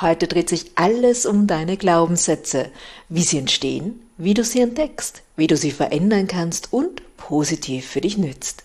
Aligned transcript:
Heute 0.00 0.26
dreht 0.26 0.48
sich 0.48 0.72
alles 0.74 1.24
um 1.24 1.46
deine 1.46 1.76
Glaubenssätze, 1.76 2.66
wie 3.08 3.22
sie 3.22 3.38
entstehen, 3.38 4.00
wie 4.18 4.34
du 4.34 4.42
sie 4.42 4.60
entdeckst, 4.60 5.22
wie 5.36 5.46
du 5.46 5.56
sie 5.56 5.70
verändern 5.70 6.26
kannst 6.26 6.72
und 6.72 7.00
positiv 7.16 7.86
für 7.86 8.00
dich 8.00 8.18
nützt. 8.18 8.64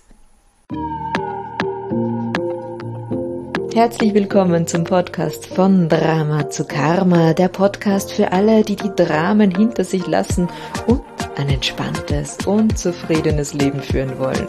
Herzlich 3.76 4.16
willkommen 4.16 4.66
zum 4.66 4.86
Podcast 4.86 5.46
von 5.46 5.88
Drama 5.88 6.50
zu 6.50 6.66
Karma, 6.66 7.34
der 7.34 7.50
Podcast 7.50 8.12
für 8.12 8.32
alle, 8.32 8.64
die 8.64 8.76
die 8.76 8.92
Dramen 8.96 9.52
hinter 9.56 9.84
sich 9.84 10.08
lassen 10.08 10.50
und 10.88 11.04
ein 11.38 11.50
entspanntes 11.50 12.38
und 12.48 12.76
zufriedenes 12.76 13.54
Leben 13.54 13.82
führen 13.84 14.18
wollen. 14.18 14.48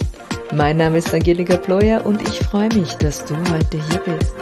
Mein 0.54 0.78
Name 0.78 0.96
ist 0.96 1.12
Angelika 1.12 1.58
Ployer 1.58 2.06
und 2.06 2.22
ich 2.22 2.38
freue 2.38 2.72
mich, 2.74 2.94
dass 2.94 3.26
du 3.26 3.36
heute 3.36 3.78
hier 3.90 4.16
bist. 4.16 4.32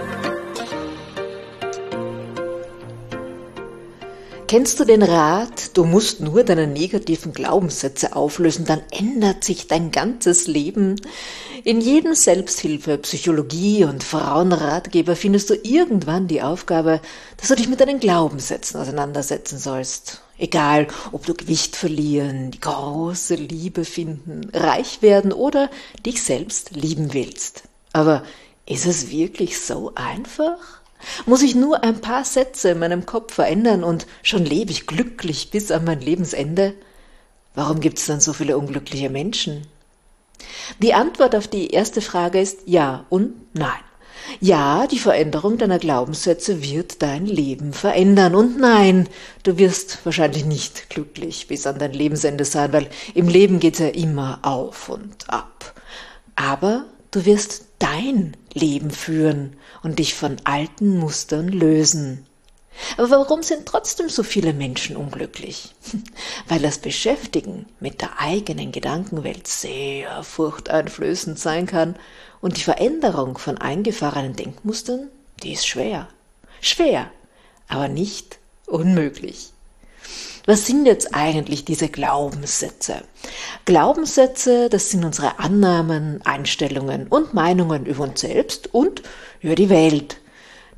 Kennst 4.48 4.80
du 4.80 4.86
den 4.86 5.02
Rat, 5.02 5.76
du 5.76 5.84
musst 5.84 6.20
nur 6.20 6.42
deine 6.42 6.66
negativen 6.66 7.34
Glaubenssätze 7.34 8.16
auflösen, 8.16 8.64
dann 8.64 8.80
ändert 8.90 9.44
sich 9.44 9.66
dein 9.66 9.90
ganzes 9.90 10.46
Leben? 10.46 10.98
In 11.64 11.82
jedem 11.82 12.14
Selbsthilfe, 12.14 12.96
Psychologie 12.96 13.84
und 13.84 14.02
Frauenratgeber 14.02 15.16
findest 15.16 15.50
du 15.50 15.54
irgendwann 15.54 16.28
die 16.28 16.40
Aufgabe, 16.40 17.02
dass 17.36 17.48
du 17.48 17.56
dich 17.56 17.68
mit 17.68 17.80
deinen 17.80 18.00
Glaubenssätzen 18.00 18.80
auseinandersetzen 18.80 19.58
sollst. 19.58 20.22
Egal, 20.38 20.86
ob 21.12 21.26
du 21.26 21.34
Gewicht 21.34 21.76
verlieren, 21.76 22.50
die 22.50 22.60
große 22.60 23.34
Liebe 23.34 23.84
finden, 23.84 24.48
reich 24.54 25.02
werden 25.02 25.34
oder 25.34 25.68
dich 26.06 26.22
selbst 26.22 26.70
lieben 26.74 27.12
willst. 27.12 27.64
Aber 27.92 28.22
ist 28.64 28.86
es 28.86 29.10
wirklich 29.10 29.60
so 29.60 29.92
einfach? 29.94 30.77
Muss 31.26 31.42
ich 31.42 31.54
nur 31.54 31.82
ein 31.84 32.00
paar 32.00 32.24
Sätze 32.24 32.70
in 32.70 32.78
meinem 32.78 33.06
Kopf 33.06 33.34
verändern 33.34 33.84
und 33.84 34.06
schon 34.22 34.44
lebe 34.44 34.70
ich 34.70 34.86
glücklich 34.86 35.50
bis 35.50 35.70
an 35.70 35.84
mein 35.84 36.00
Lebensende? 36.00 36.74
Warum 37.54 37.80
gibt 37.80 37.98
es 37.98 38.06
dann 38.06 38.20
so 38.20 38.32
viele 38.32 38.58
unglückliche 38.58 39.10
Menschen? 39.10 39.66
Die 40.80 40.94
Antwort 40.94 41.34
auf 41.34 41.48
die 41.48 41.70
erste 41.70 42.00
Frage 42.00 42.40
ist 42.40 42.60
ja 42.66 43.04
und 43.08 43.34
nein. 43.54 43.80
Ja, 44.40 44.86
die 44.86 44.98
Veränderung 44.98 45.58
deiner 45.58 45.78
Glaubenssätze 45.78 46.62
wird 46.62 47.02
dein 47.02 47.24
Leben 47.26 47.72
verändern. 47.72 48.34
Und 48.34 48.58
nein, 48.58 49.08
du 49.42 49.58
wirst 49.58 50.04
wahrscheinlich 50.04 50.44
nicht 50.44 50.90
glücklich 50.90 51.48
bis 51.48 51.66
an 51.66 51.78
dein 51.78 51.92
Lebensende 51.92 52.44
sein, 52.44 52.72
weil 52.72 52.88
im 53.14 53.28
Leben 53.28 53.58
geht 53.58 53.74
es 53.74 53.80
ja 53.80 53.88
immer 53.88 54.40
auf 54.42 54.88
und 54.88 55.30
ab. 55.30 55.74
Aber 56.36 56.84
du 57.10 57.24
wirst 57.24 57.64
dein 57.78 58.36
Leben 58.52 58.90
führen 58.90 59.56
und 59.82 59.98
dich 59.98 60.14
von 60.14 60.36
alten 60.44 60.98
Mustern 60.98 61.48
lösen. 61.48 62.26
Aber 62.96 63.10
warum 63.10 63.42
sind 63.42 63.66
trotzdem 63.66 64.08
so 64.08 64.22
viele 64.22 64.52
Menschen 64.52 64.96
unglücklich? 64.96 65.74
Weil 66.48 66.60
das 66.60 66.78
Beschäftigen 66.78 67.66
mit 67.80 68.00
der 68.00 68.20
eigenen 68.20 68.72
Gedankenwelt 68.72 69.46
sehr 69.48 70.22
furchteinflößend 70.22 71.38
sein 71.38 71.66
kann 71.66 71.96
und 72.40 72.56
die 72.56 72.62
Veränderung 72.62 73.36
von 73.38 73.58
eingefahrenen 73.58 74.36
Denkmustern, 74.36 75.08
die 75.42 75.52
ist 75.52 75.66
schwer. 75.66 76.08
Schwer, 76.60 77.10
aber 77.68 77.88
nicht 77.88 78.38
unmöglich. 78.66 79.52
Was 80.48 80.64
sind 80.64 80.86
jetzt 80.86 81.14
eigentlich 81.14 81.66
diese 81.66 81.90
Glaubenssätze? 81.90 83.02
Glaubenssätze, 83.66 84.70
das 84.70 84.88
sind 84.88 85.04
unsere 85.04 85.38
Annahmen, 85.38 86.22
Einstellungen 86.24 87.06
und 87.06 87.34
Meinungen 87.34 87.84
über 87.84 88.04
uns 88.04 88.22
selbst 88.22 88.72
und 88.72 89.02
über 89.42 89.54
die 89.54 89.68
Welt. 89.68 90.16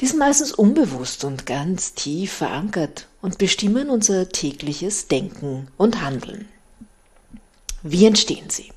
Die 0.00 0.08
sind 0.08 0.18
meistens 0.18 0.50
unbewusst 0.50 1.22
und 1.22 1.46
ganz 1.46 1.94
tief 1.94 2.32
verankert 2.32 3.06
und 3.22 3.38
bestimmen 3.38 3.90
unser 3.90 4.28
tägliches 4.28 5.06
Denken 5.06 5.68
und 5.76 6.02
Handeln. 6.02 6.48
Wie 7.84 8.06
entstehen 8.06 8.50
sie? 8.50 8.72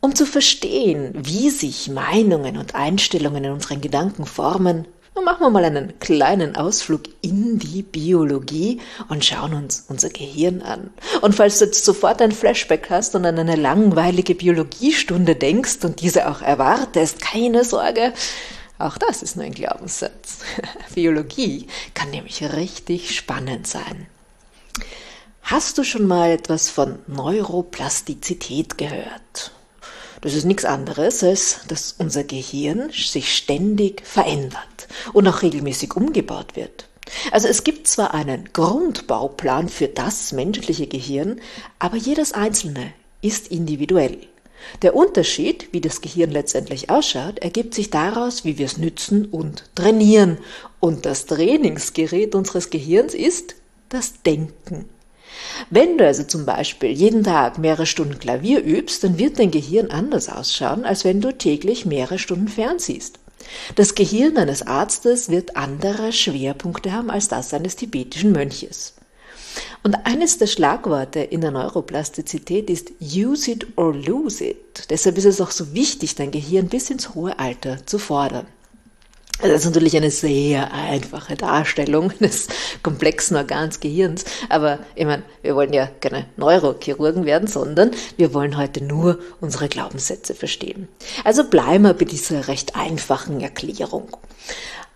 Um 0.00 0.14
zu 0.14 0.24
verstehen, 0.24 1.12
wie 1.14 1.50
sich 1.50 1.90
Meinungen 1.90 2.56
und 2.56 2.74
Einstellungen 2.74 3.44
in 3.44 3.52
unseren 3.52 3.82
Gedanken 3.82 4.24
formen, 4.24 4.88
nun 5.18 5.24
machen 5.24 5.40
wir 5.40 5.50
mal 5.50 5.64
einen 5.64 5.98
kleinen 5.98 6.54
Ausflug 6.54 7.02
in 7.22 7.58
die 7.58 7.82
Biologie 7.82 8.80
und 9.08 9.24
schauen 9.24 9.52
uns 9.52 9.84
unser 9.88 10.10
Gehirn 10.10 10.62
an. 10.62 10.90
Und 11.22 11.34
falls 11.34 11.58
du 11.58 11.64
jetzt 11.64 11.84
sofort 11.84 12.22
ein 12.22 12.30
Flashback 12.30 12.88
hast 12.88 13.16
und 13.16 13.26
an 13.26 13.36
eine 13.36 13.56
langweilige 13.56 14.36
Biologiestunde 14.36 15.34
denkst 15.34 15.78
und 15.82 16.02
diese 16.02 16.30
auch 16.30 16.40
erwartest, 16.40 17.20
keine 17.20 17.64
Sorge, 17.64 18.12
auch 18.78 18.96
das 18.96 19.24
ist 19.24 19.34
nur 19.34 19.44
ein 19.44 19.54
Glaubenssatz. 19.54 20.38
Biologie 20.94 21.66
kann 21.94 22.10
nämlich 22.10 22.40
richtig 22.52 23.16
spannend 23.16 23.66
sein. 23.66 24.06
Hast 25.42 25.78
du 25.78 25.82
schon 25.82 26.06
mal 26.06 26.30
etwas 26.30 26.70
von 26.70 27.00
Neuroplastizität 27.08 28.78
gehört? 28.78 29.50
Das 30.20 30.34
ist 30.34 30.44
nichts 30.44 30.64
anderes, 30.64 31.24
als 31.24 31.60
dass 31.66 31.96
unser 31.98 32.22
Gehirn 32.22 32.90
sich 32.92 33.36
ständig 33.36 34.06
verändert 34.06 34.77
und 35.12 35.26
auch 35.26 35.42
regelmäßig 35.42 35.96
umgebaut 35.96 36.56
wird. 36.56 36.88
Also 37.32 37.48
es 37.48 37.64
gibt 37.64 37.88
zwar 37.88 38.14
einen 38.14 38.52
Grundbauplan 38.52 39.68
für 39.68 39.88
das 39.88 40.32
menschliche 40.32 40.86
Gehirn, 40.86 41.40
aber 41.78 41.96
jedes 41.96 42.32
einzelne 42.32 42.92
ist 43.22 43.48
individuell. 43.48 44.18
Der 44.82 44.94
Unterschied, 44.94 45.68
wie 45.72 45.80
das 45.80 46.00
Gehirn 46.00 46.30
letztendlich 46.30 46.90
ausschaut, 46.90 47.38
ergibt 47.38 47.74
sich 47.74 47.90
daraus, 47.90 48.44
wie 48.44 48.58
wir 48.58 48.66
es 48.66 48.76
nützen 48.76 49.26
und 49.26 49.64
trainieren. 49.74 50.38
Und 50.80 51.06
das 51.06 51.26
Trainingsgerät 51.26 52.34
unseres 52.34 52.70
Gehirns 52.70 53.14
ist 53.14 53.54
das 53.88 54.22
Denken. 54.22 54.88
Wenn 55.70 55.98
du 55.98 56.06
also 56.06 56.24
zum 56.24 56.44
Beispiel 56.46 56.90
jeden 56.90 57.22
Tag 57.22 57.58
mehrere 57.58 57.86
Stunden 57.86 58.18
Klavier 58.18 58.62
übst, 58.62 59.04
dann 59.04 59.18
wird 59.18 59.38
dein 59.38 59.50
Gehirn 59.50 59.90
anders 59.90 60.28
ausschauen, 60.28 60.84
als 60.84 61.04
wenn 61.04 61.20
du 61.20 61.36
täglich 61.36 61.86
mehrere 61.86 62.18
Stunden 62.18 62.48
fernsiehst. 62.48 63.18
Das 63.74 63.94
Gehirn 63.94 64.36
eines 64.36 64.66
Arztes 64.66 65.30
wird 65.30 65.56
andere 65.56 66.12
Schwerpunkte 66.12 66.92
haben 66.92 67.10
als 67.10 67.28
das 67.28 67.52
eines 67.54 67.76
tibetischen 67.76 68.32
Mönches. 68.32 68.94
Und 69.82 69.94
eines 70.06 70.38
der 70.38 70.46
Schlagworte 70.46 71.20
in 71.20 71.40
der 71.40 71.50
Neuroplastizität 71.50 72.68
ist 72.68 72.90
use 73.00 73.50
it 73.50 73.66
or 73.76 73.94
lose 73.94 74.44
it. 74.44 74.90
Deshalb 74.90 75.18
ist 75.18 75.24
es 75.24 75.40
auch 75.40 75.50
so 75.50 75.72
wichtig, 75.72 76.14
dein 76.14 76.30
Gehirn 76.30 76.68
bis 76.68 76.90
ins 76.90 77.14
hohe 77.14 77.38
Alter 77.38 77.86
zu 77.86 77.98
fordern. 77.98 78.46
Das 79.40 79.60
ist 79.60 79.66
natürlich 79.66 79.96
eine 79.96 80.10
sehr 80.10 80.72
einfache 80.72 81.36
Darstellung 81.36 82.12
des 82.20 82.48
komplexen 82.82 83.36
Organs 83.36 83.78
Gehirns. 83.78 84.24
Aber 84.48 84.80
ich 84.96 85.04
meine, 85.04 85.22
wir 85.42 85.54
wollen 85.54 85.72
ja 85.72 85.88
keine 86.00 86.26
Neurochirurgen 86.36 87.24
werden, 87.24 87.46
sondern 87.46 87.92
wir 88.16 88.34
wollen 88.34 88.56
heute 88.56 88.82
nur 88.82 89.20
unsere 89.40 89.68
Glaubenssätze 89.68 90.34
verstehen. 90.34 90.88
Also 91.22 91.44
bleiben 91.44 91.84
wir 91.84 91.94
bei 91.94 92.04
dieser 92.04 92.48
recht 92.48 92.74
einfachen 92.74 93.40
Erklärung. 93.40 94.16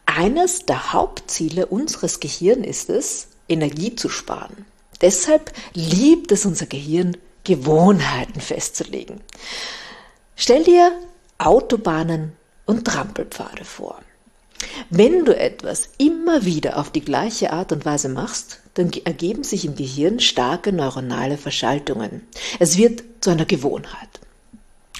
Eines 0.06 0.66
der 0.66 0.92
Hauptziele 0.92 1.66
unseres 1.66 2.18
Gehirns 2.18 2.66
ist 2.66 2.90
es, 2.90 3.28
Energie 3.48 3.94
zu 3.94 4.08
sparen. 4.08 4.66
Deshalb 5.00 5.52
liebt 5.74 6.32
es 6.32 6.44
unser 6.46 6.66
Gehirn, 6.66 7.16
Gewohnheiten 7.44 8.40
festzulegen. 8.40 9.20
Stell 10.34 10.64
dir 10.64 10.92
Autobahnen 11.38 12.32
und 12.66 12.84
Trampelpfade 12.84 13.64
vor. 13.64 14.00
Wenn 14.90 15.24
du 15.24 15.36
etwas 15.36 15.88
immer 15.98 16.44
wieder 16.44 16.78
auf 16.78 16.90
die 16.90 17.00
gleiche 17.00 17.52
Art 17.52 17.72
und 17.72 17.84
Weise 17.84 18.08
machst, 18.08 18.60
dann 18.74 18.90
ergeben 19.04 19.44
sich 19.44 19.64
im 19.64 19.74
Gehirn 19.74 20.20
starke 20.20 20.72
neuronale 20.72 21.38
Verschaltungen. 21.38 22.22
Es 22.58 22.76
wird 22.76 23.02
zu 23.20 23.30
einer 23.30 23.44
Gewohnheit. 23.44 24.08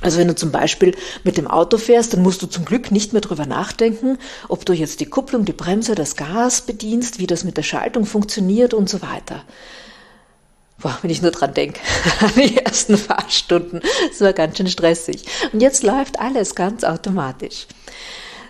Also 0.02 0.18
wenn 0.18 0.28
du 0.28 0.34
zum 0.34 0.50
Beispiel 0.50 0.96
mit 1.22 1.36
dem 1.36 1.46
Auto 1.46 1.78
fährst, 1.78 2.12
dann 2.12 2.22
musst 2.22 2.42
du 2.42 2.46
zum 2.46 2.64
Glück 2.64 2.90
nicht 2.90 3.12
mehr 3.12 3.22
drüber 3.22 3.46
nachdenken, 3.46 4.18
ob 4.48 4.66
du 4.66 4.72
jetzt 4.72 5.00
die 5.00 5.06
Kupplung, 5.06 5.44
die 5.44 5.52
Bremse, 5.52 5.94
das 5.94 6.16
Gas 6.16 6.62
bedienst, 6.62 7.18
wie 7.20 7.28
das 7.28 7.44
mit 7.44 7.56
der 7.56 7.62
Schaltung 7.62 8.04
funktioniert 8.04 8.74
und 8.74 8.88
so 8.88 9.00
weiter. 9.00 9.44
Boah, 10.80 10.98
wenn 11.02 11.10
ich 11.10 11.22
nur 11.22 11.30
dran 11.30 11.54
denke, 11.54 11.80
an 12.20 12.32
die 12.36 12.56
ersten 12.56 12.98
Fahrstunden, 12.98 13.80
das 14.08 14.20
war 14.20 14.32
ganz 14.32 14.56
schön 14.56 14.66
stressig. 14.66 15.24
Und 15.52 15.62
jetzt 15.62 15.84
läuft 15.84 16.18
alles 16.18 16.56
ganz 16.56 16.82
automatisch. 16.82 17.66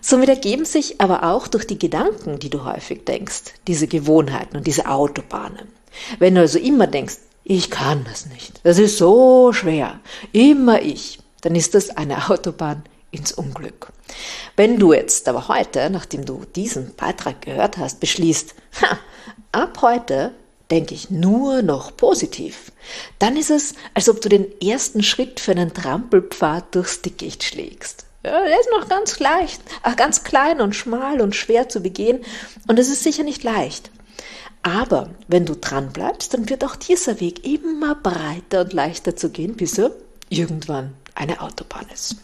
Somit 0.04 0.28
ergeben 0.28 0.64
sich 0.64 1.00
aber 1.00 1.22
auch 1.22 1.46
durch 1.46 1.64
die 1.64 1.78
Gedanken, 1.78 2.40
die 2.40 2.50
du 2.50 2.64
häufig 2.64 3.04
denkst, 3.04 3.54
diese 3.68 3.86
Gewohnheiten 3.86 4.56
und 4.56 4.66
diese 4.66 4.88
Autobahnen. 4.88 5.68
Wenn 6.18 6.34
du 6.34 6.40
also 6.40 6.58
immer 6.58 6.88
denkst, 6.88 7.18
ich 7.44 7.70
kann 7.70 8.04
das 8.04 8.26
nicht, 8.26 8.60
das 8.64 8.78
ist 8.78 8.98
so 8.98 9.52
schwer, 9.52 10.00
immer 10.32 10.82
ich, 10.82 11.20
dann 11.42 11.54
ist 11.54 11.74
das 11.74 11.90
eine 11.90 12.28
Autobahn 12.28 12.82
ins 13.12 13.30
Unglück. 13.30 13.92
Wenn 14.56 14.78
du 14.78 14.92
jetzt 14.92 15.28
aber 15.28 15.46
heute, 15.46 15.88
nachdem 15.88 16.24
du 16.24 16.42
diesen 16.56 16.94
Beitrag 16.96 17.42
gehört 17.42 17.78
hast, 17.78 18.00
beschließt, 18.00 18.54
ha, 18.80 18.98
ab 19.52 19.78
heute 19.82 20.32
denke 20.72 20.94
ich 20.94 21.10
nur 21.10 21.62
noch 21.62 21.96
positiv, 21.96 22.72
dann 23.20 23.36
ist 23.36 23.50
es, 23.50 23.74
als 23.94 24.08
ob 24.08 24.20
du 24.20 24.28
den 24.28 24.46
ersten 24.60 25.04
Schritt 25.04 25.38
für 25.38 25.52
einen 25.52 25.72
Trampelpfad 25.72 26.74
durchs 26.74 27.02
Dickicht 27.02 27.44
schlägst. 27.44 28.06
Ja, 28.24 28.40
der 28.44 28.60
ist 28.60 28.70
noch 28.70 28.88
ganz 28.88 29.18
leicht, 29.18 29.60
ganz 29.96 30.22
klein 30.22 30.60
und 30.60 30.76
schmal 30.76 31.20
und 31.20 31.34
schwer 31.34 31.68
zu 31.68 31.80
begehen 31.80 32.24
und 32.68 32.78
es 32.78 32.88
ist 32.88 33.02
sicher 33.02 33.24
nicht 33.24 33.42
leicht. 33.42 33.90
Aber 34.62 35.10
wenn 35.26 35.44
du 35.44 35.56
dran 35.56 35.92
bleibst, 35.92 36.34
dann 36.34 36.48
wird 36.48 36.64
auch 36.64 36.76
dieser 36.76 37.20
Weg 37.20 37.44
immer 37.44 37.96
breiter 37.96 38.60
und 38.60 38.72
leichter 38.72 39.16
zu 39.16 39.30
gehen, 39.30 39.56
bis 39.56 39.76
er 39.76 39.90
irgendwann 40.28 40.94
eine 41.16 41.40
Autobahn 41.40 41.86
ist. 41.92 42.16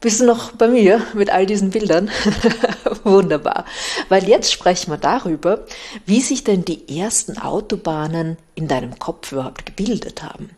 Bist 0.00 0.20
du 0.20 0.26
noch 0.26 0.52
bei 0.52 0.68
mir 0.68 1.02
mit 1.14 1.30
all 1.30 1.46
diesen 1.46 1.70
Bildern? 1.70 2.10
Wunderbar. 3.04 3.64
Weil 4.08 4.28
jetzt 4.28 4.52
sprechen 4.52 4.92
wir 4.92 4.98
darüber, 4.98 5.64
wie 6.06 6.20
sich 6.20 6.44
denn 6.44 6.64
die 6.64 6.98
ersten 6.98 7.38
Autobahnen 7.38 8.36
in 8.54 8.68
deinem 8.68 8.98
Kopf 8.98 9.32
überhaupt 9.32 9.66
gebildet 9.66 10.22
haben. 10.22 10.50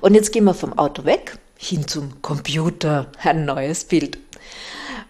Und 0.00 0.14
jetzt 0.14 0.32
gehen 0.32 0.44
wir 0.44 0.54
vom 0.54 0.78
Auto 0.78 1.04
weg 1.04 1.38
hin 1.62 1.86
zum 1.86 2.22
Computer. 2.22 3.12
Ein 3.22 3.44
neues 3.44 3.84
Bild. 3.84 4.18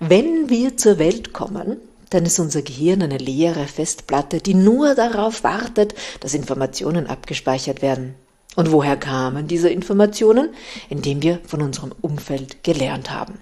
Wenn 0.00 0.50
wir 0.50 0.76
zur 0.76 0.98
Welt 0.98 1.32
kommen, 1.32 1.76
dann 2.10 2.26
ist 2.26 2.40
unser 2.40 2.62
Gehirn 2.62 3.02
eine 3.02 3.18
leere 3.18 3.66
Festplatte, 3.66 4.40
die 4.40 4.54
nur 4.54 4.96
darauf 4.96 5.44
wartet, 5.44 5.94
dass 6.18 6.34
Informationen 6.34 7.06
abgespeichert 7.06 7.82
werden. 7.82 8.16
Und 8.56 8.72
woher 8.72 8.96
kamen 8.96 9.46
diese 9.46 9.68
Informationen? 9.70 10.48
Indem 10.88 11.22
wir 11.22 11.38
von 11.46 11.62
unserem 11.62 11.92
Umfeld 12.00 12.64
gelernt 12.64 13.12
haben. 13.12 13.34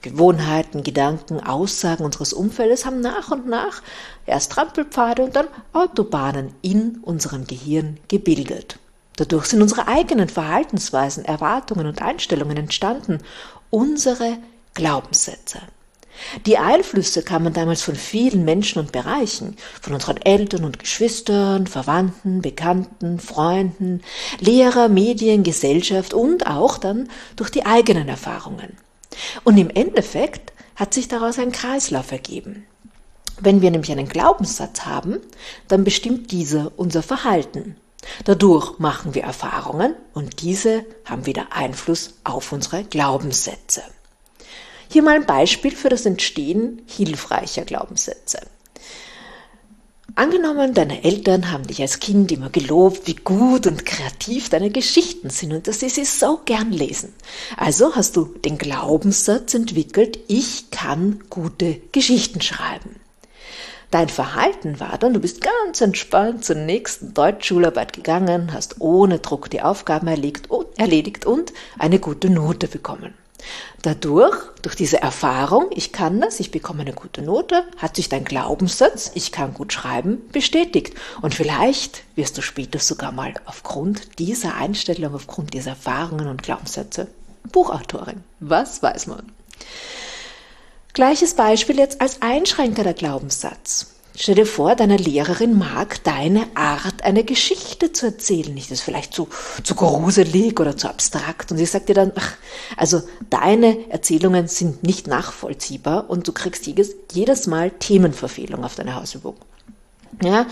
Gewohnheiten, 0.00 0.84
Gedanken, 0.84 1.40
Aussagen 1.40 2.04
unseres 2.04 2.32
Umfeldes 2.32 2.86
haben 2.86 3.00
nach 3.00 3.32
und 3.32 3.48
nach 3.48 3.82
erst 4.24 4.52
Trampelpfade 4.52 5.24
und 5.24 5.34
dann 5.34 5.48
Autobahnen 5.72 6.54
in 6.62 7.00
unserem 7.02 7.44
Gehirn 7.44 7.98
gebildet. 8.06 8.78
Dadurch 9.16 9.46
sind 9.46 9.62
unsere 9.62 9.88
eigenen 9.88 10.28
Verhaltensweisen, 10.28 11.24
Erwartungen 11.24 11.86
und 11.86 12.00
Einstellungen 12.00 12.56
entstanden, 12.56 13.18
unsere 13.70 14.38
Glaubenssätze. 14.74 15.60
Die 16.46 16.58
Einflüsse 16.58 17.22
kamen 17.22 17.52
damals 17.52 17.82
von 17.82 17.96
vielen 17.96 18.44
Menschen 18.44 18.78
und 18.78 18.92
Bereichen, 18.92 19.56
von 19.80 19.94
unseren 19.94 20.18
Eltern 20.18 20.64
und 20.64 20.78
Geschwistern, 20.78 21.66
Verwandten, 21.66 22.42
Bekannten, 22.42 23.18
Freunden, 23.18 24.02
Lehrer, 24.38 24.88
Medien, 24.88 25.42
Gesellschaft 25.42 26.14
und 26.14 26.46
auch 26.46 26.78
dann 26.78 27.08
durch 27.36 27.50
die 27.50 27.66
eigenen 27.66 28.08
Erfahrungen. 28.08 28.76
Und 29.44 29.58
im 29.58 29.70
Endeffekt 29.70 30.52
hat 30.76 30.94
sich 30.94 31.08
daraus 31.08 31.38
ein 31.38 31.52
Kreislauf 31.52 32.12
ergeben. 32.12 32.66
Wenn 33.40 33.60
wir 33.60 33.70
nämlich 33.70 33.90
einen 33.90 34.08
Glaubenssatz 34.08 34.82
haben, 34.82 35.18
dann 35.68 35.84
bestimmt 35.84 36.30
dieser 36.30 36.72
unser 36.76 37.02
Verhalten. 37.02 37.76
Dadurch 38.24 38.78
machen 38.78 39.14
wir 39.14 39.22
Erfahrungen 39.22 39.94
und 40.12 40.42
diese 40.42 40.84
haben 41.04 41.26
wieder 41.26 41.52
Einfluss 41.52 42.14
auf 42.24 42.52
unsere 42.52 42.84
Glaubenssätze. 42.84 43.82
Hier 44.88 45.02
mal 45.02 45.16
ein 45.16 45.26
Beispiel 45.26 45.74
für 45.74 45.88
das 45.88 46.04
Entstehen 46.04 46.82
hilfreicher 46.86 47.64
Glaubenssätze. 47.64 48.40
Angenommen, 50.14 50.74
deine 50.74 51.04
Eltern 51.04 51.50
haben 51.50 51.66
dich 51.66 51.80
als 51.80 51.98
Kind 51.98 52.30
immer 52.32 52.50
gelobt, 52.50 53.06
wie 53.06 53.14
gut 53.14 53.66
und 53.66 53.86
kreativ 53.86 54.50
deine 54.50 54.68
Geschichten 54.68 55.30
sind 55.30 55.54
und 55.54 55.66
dass 55.66 55.80
sie 55.80 55.88
sie 55.88 56.04
so 56.04 56.40
gern 56.44 56.70
lesen. 56.70 57.14
Also 57.56 57.96
hast 57.96 58.16
du 58.16 58.26
den 58.26 58.58
Glaubenssatz 58.58 59.54
entwickelt, 59.54 60.18
ich 60.28 60.70
kann 60.70 61.20
gute 61.30 61.80
Geschichten 61.92 62.42
schreiben. 62.42 62.96
Dein 63.92 64.08
Verhalten 64.08 64.80
war 64.80 64.96
dann, 64.96 65.12
du 65.12 65.20
bist 65.20 65.42
ganz 65.42 65.82
entspannt 65.82 66.46
zur 66.46 66.56
nächsten 66.56 67.12
Deutschschularbeit 67.12 67.92
gegangen, 67.92 68.54
hast 68.54 68.80
ohne 68.80 69.18
Druck 69.18 69.50
die 69.50 69.60
Aufgaben 69.60 70.06
erledigt 70.06 71.26
und 71.26 71.52
eine 71.78 71.98
gute 71.98 72.30
Note 72.30 72.68
bekommen. 72.68 73.12
Dadurch, 73.82 74.34
durch 74.62 74.76
diese 74.76 75.02
Erfahrung, 75.02 75.66
ich 75.74 75.92
kann 75.92 76.22
das, 76.22 76.40
ich 76.40 76.50
bekomme 76.50 76.80
eine 76.80 76.94
gute 76.94 77.20
Note, 77.20 77.64
hat 77.76 77.96
sich 77.96 78.08
dein 78.08 78.24
Glaubenssatz, 78.24 79.10
ich 79.14 79.30
kann 79.30 79.52
gut 79.52 79.74
schreiben, 79.74 80.22
bestätigt. 80.32 80.94
Und 81.20 81.34
vielleicht 81.34 82.04
wirst 82.16 82.38
du 82.38 82.40
später 82.40 82.78
sogar 82.78 83.12
mal 83.12 83.34
aufgrund 83.44 84.18
dieser 84.18 84.54
Einstellung, 84.54 85.14
aufgrund 85.14 85.52
dieser 85.52 85.72
Erfahrungen 85.72 86.28
und 86.28 86.42
Glaubenssätze 86.42 87.08
Buchautorin. 87.50 88.24
Was 88.40 88.82
weiß 88.82 89.06
man? 89.08 89.30
Gleiches 90.94 91.34
Beispiel 91.34 91.78
jetzt 91.78 92.00
als 92.00 92.20
Einschränker 92.20 92.84
der 92.84 92.94
Glaubenssatz. 92.94 93.86
Stell 94.14 94.34
dir 94.34 94.46
vor, 94.46 94.74
deine 94.74 94.98
Lehrerin 94.98 95.56
mag 95.56 96.04
deine 96.04 96.44
Art, 96.54 97.02
eine 97.02 97.24
Geschichte 97.24 97.92
zu 97.92 98.06
erzählen. 98.06 98.52
Nicht, 98.52 98.70
das 98.70 98.80
ist 98.80 98.84
vielleicht 98.84 99.14
zu, 99.14 99.28
zu 99.64 99.74
gruselig 99.74 100.60
oder 100.60 100.76
zu 100.76 100.88
abstrakt. 100.88 101.50
Und 101.50 101.56
sie 101.56 101.64
sagt 101.64 101.88
dir 101.88 101.94
dann, 101.94 102.12
ach, 102.14 102.34
also 102.76 103.02
deine 103.30 103.90
Erzählungen 103.90 104.48
sind 104.48 104.82
nicht 104.82 105.06
nachvollziehbar 105.06 106.10
und 106.10 106.28
du 106.28 106.32
kriegst 106.32 106.66
jedes, 106.66 106.94
jedes 107.10 107.46
Mal 107.46 107.70
Themenverfehlung 107.70 108.62
auf 108.62 108.74
deine 108.74 108.96
Hausübung. 108.96 109.36
Ja, 110.22 110.46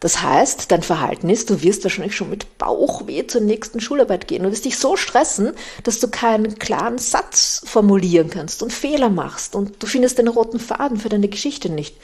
das 0.00 0.22
heißt, 0.22 0.70
dein 0.70 0.82
Verhalten 0.82 1.30
ist, 1.30 1.48
du 1.48 1.62
wirst 1.62 1.82
wahrscheinlich 1.84 2.14
schon 2.14 2.28
mit 2.28 2.58
Bauchweh 2.58 3.26
zur 3.26 3.40
nächsten 3.40 3.80
Schularbeit 3.80 4.28
gehen. 4.28 4.42
Du 4.42 4.50
wirst 4.50 4.66
dich 4.66 4.78
so 4.78 4.96
stressen, 4.96 5.52
dass 5.84 6.00
du 6.00 6.08
keinen 6.08 6.58
klaren 6.58 6.98
Satz 6.98 7.62
formulieren 7.64 8.28
kannst 8.28 8.62
und 8.62 8.72
Fehler 8.72 9.08
machst 9.08 9.54
und 9.54 9.82
du 9.82 9.86
findest 9.86 10.18
den 10.18 10.28
roten 10.28 10.60
Faden 10.60 10.98
für 10.98 11.08
deine 11.08 11.28
Geschichte 11.28 11.70
nicht. 11.70 11.96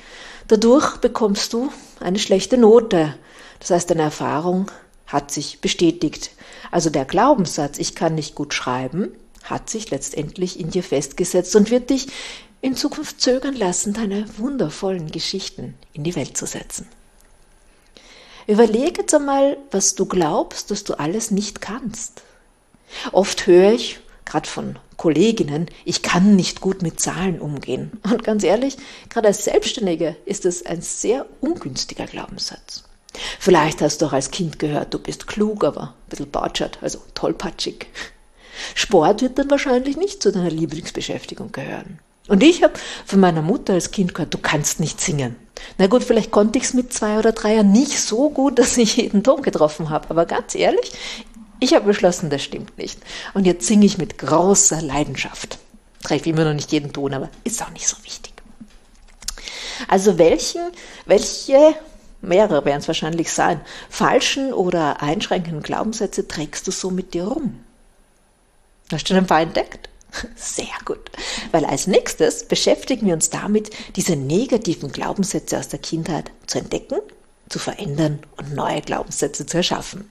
Dadurch 0.49 0.97
bekommst 0.97 1.53
du 1.53 1.71
eine 2.01 2.19
schlechte 2.19 2.57
Note. 2.57 3.15
Das 3.61 3.71
heißt, 3.71 3.91
deine 3.91 4.03
Erfahrung 4.03 4.71
hat 5.07 5.31
sich 5.31 5.61
bestätigt. 5.61 6.31
Also 6.71 6.89
der 6.89 7.05
Glaubenssatz, 7.05 7.79
ich 7.79 7.95
kann 7.95 8.15
nicht 8.15 8.35
gut 8.35 8.55
schreiben, 8.55 9.13
hat 9.45 9.69
sich 9.69 9.91
letztendlich 9.91 10.59
in 10.59 10.71
dir 10.71 10.83
festgesetzt 10.83 11.55
und 11.57 11.71
wird 11.71 11.91
dich 11.91 12.09
in 12.63 12.75
Zukunft 12.77 13.21
zögern 13.21 13.55
lassen, 13.55 13.93
deine 13.93 14.25
wundervollen 14.39 15.11
Geschichten 15.11 15.75
in 15.93 16.05
die 16.05 16.17
Welt 16.17 16.37
zu 16.37 16.47
setzen. 16.47 16.89
Überlege 18.47 19.03
jetzt 19.03 19.15
einmal, 19.15 19.57
was 19.71 19.95
du 19.95 20.07
glaubst, 20.07 20.71
dass 20.71 20.85
du 20.85 20.95
alles 20.95 21.31
nicht 21.31 21.61
kannst. 21.61 22.23
Oft 23.13 23.47
höre 23.47 23.73
ich, 23.73 24.01
gerade 24.25 24.49
von 24.49 24.79
Kolleginnen, 24.97 25.69
ich 25.85 26.03
kann 26.03 26.37
nicht 26.37 26.61
gut 26.61 26.83
mit 26.83 27.01
Zahlen 27.01 27.41
umgehen. 27.41 28.01
Und 28.05 28.25
ganz 28.25 28.45
ehrlich, 28.45 28.77
gerade 29.09 29.29
als 29.29 29.45
Selbstständige 29.45 30.17
ist 30.27 30.45
es 30.45 30.65
ein 30.65 30.83
sehr 30.83 31.27
ungünstiger 31.41 32.07
Glaubenssatz. 32.07 32.85
Vielleicht 33.39 33.83
hast 33.83 34.01
du 34.01 34.07
auch 34.07 34.13
als 34.13 34.31
Kind 34.31 34.59
gehört, 34.59 34.95
du 34.95 34.99
bist 34.99 35.27
klug, 35.27 35.65
aber 35.65 35.83
ein 35.83 36.09
bisschen 36.09 36.31
batschert, 36.31 36.79
also 36.81 37.01
tollpatschig. 37.15 37.87
Sport 38.75 39.23
wird 39.23 39.39
dann 39.39 39.51
wahrscheinlich 39.51 39.97
nicht 39.97 40.23
zu 40.23 40.33
deiner 40.33 40.51
Lieblingsbeschäftigung 40.51 41.53
gehören. 41.53 41.99
Und 42.29 42.43
ich 42.43 42.63
habe 42.63 42.75
von 43.05 43.21
meiner 43.21 43.43
Mutter 43.43 43.75
als 43.75 43.91
Kind 43.91 44.15
gehört, 44.15 44.33
du 44.33 44.39
kannst 44.39 44.81
nicht 44.81 45.01
singen. 45.01 45.37
Na 45.79 45.87
gut, 45.87 46.05
vielleicht 46.05 46.31
konnte 46.31 46.59
ich 46.59 46.65
es 46.65 46.75
mit 46.75 46.93
zwei 46.93 47.19
oder 47.19 47.33
drei 47.33 47.55
Jahren 47.55 47.73
nicht 47.73 47.99
so 47.99 48.31
gut, 48.31 48.59
dass 48.59 48.77
ich 48.77 48.97
jeden 48.97 49.23
Ton 49.23 49.43
getroffen 49.43 49.91
habe. 49.91 50.11
Aber 50.11 50.27
ganz 50.27 50.55
ehrlich, 50.55 50.93
ich 51.61 51.75
habe 51.75 51.87
beschlossen, 51.87 52.31
das 52.31 52.43
stimmt 52.43 52.77
nicht. 52.79 53.01
Und 53.35 53.47
jetzt 53.47 53.67
singe 53.67 53.87
ich 53.87 53.99
mit 53.99 54.19
großer 54.19 54.83
Leidenschaft. 54.83 55.59
Treffe 56.03 56.31
immer 56.31 56.45
noch 56.45 56.55
nicht 56.55 56.73
jeden 56.73 56.93
Ton, 56.93 57.15
aber 57.15 57.31
ist 57.45 57.63
auch 57.63 57.71
nicht 57.71 57.87
so 57.87 57.97
wichtig. 58.03 58.33
Also 59.89 60.19
welchen, 60.19 60.61
welche, 61.07 61.75
mehrere 62.21 62.65
werden 62.65 62.81
es 62.81 62.89
wahrscheinlich 62.89 63.33
sein, 63.33 63.61
falschen 63.89 64.53
oder 64.53 65.03
einschränkenden 65.03 65.63
Glaubenssätze 65.63 66.27
trägst 66.27 66.67
du 66.67 66.71
so 66.71 66.91
mit 66.91 67.15
dir 67.15 67.25
rum? 67.25 67.61
Hast 68.91 69.09
du 69.09 69.15
ein 69.15 69.27
paar 69.27 69.41
entdeckt? 69.41 69.89
Sehr 70.37 70.67
gut. 70.85 71.11
Weil 71.51 71.65
als 71.65 71.87
nächstes 71.87 72.45
beschäftigen 72.45 73.07
wir 73.07 73.15
uns 73.15 73.31
damit, 73.31 73.71
diese 73.97 74.17
negativen 74.17 74.93
Glaubenssätze 74.93 75.59
aus 75.59 75.69
der 75.69 75.79
Kindheit 75.79 76.31
zu 76.47 76.59
entdecken, 76.59 76.99
zu 77.49 77.59
verändern 77.59 78.21
und 78.37 78.55
neue 78.55 78.81
Glaubenssätze 78.81 79.47
zu 79.47 79.59
erschaffen. 79.59 80.11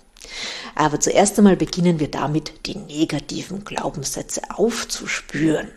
Aber 0.76 1.00
zuerst 1.00 1.38
einmal 1.38 1.58
beginnen 1.58 2.00
wir 2.00 2.10
damit, 2.10 2.66
die 2.66 2.78
negativen 2.78 3.64
Glaubenssätze 3.64 4.42
aufzuspüren. 4.56 5.70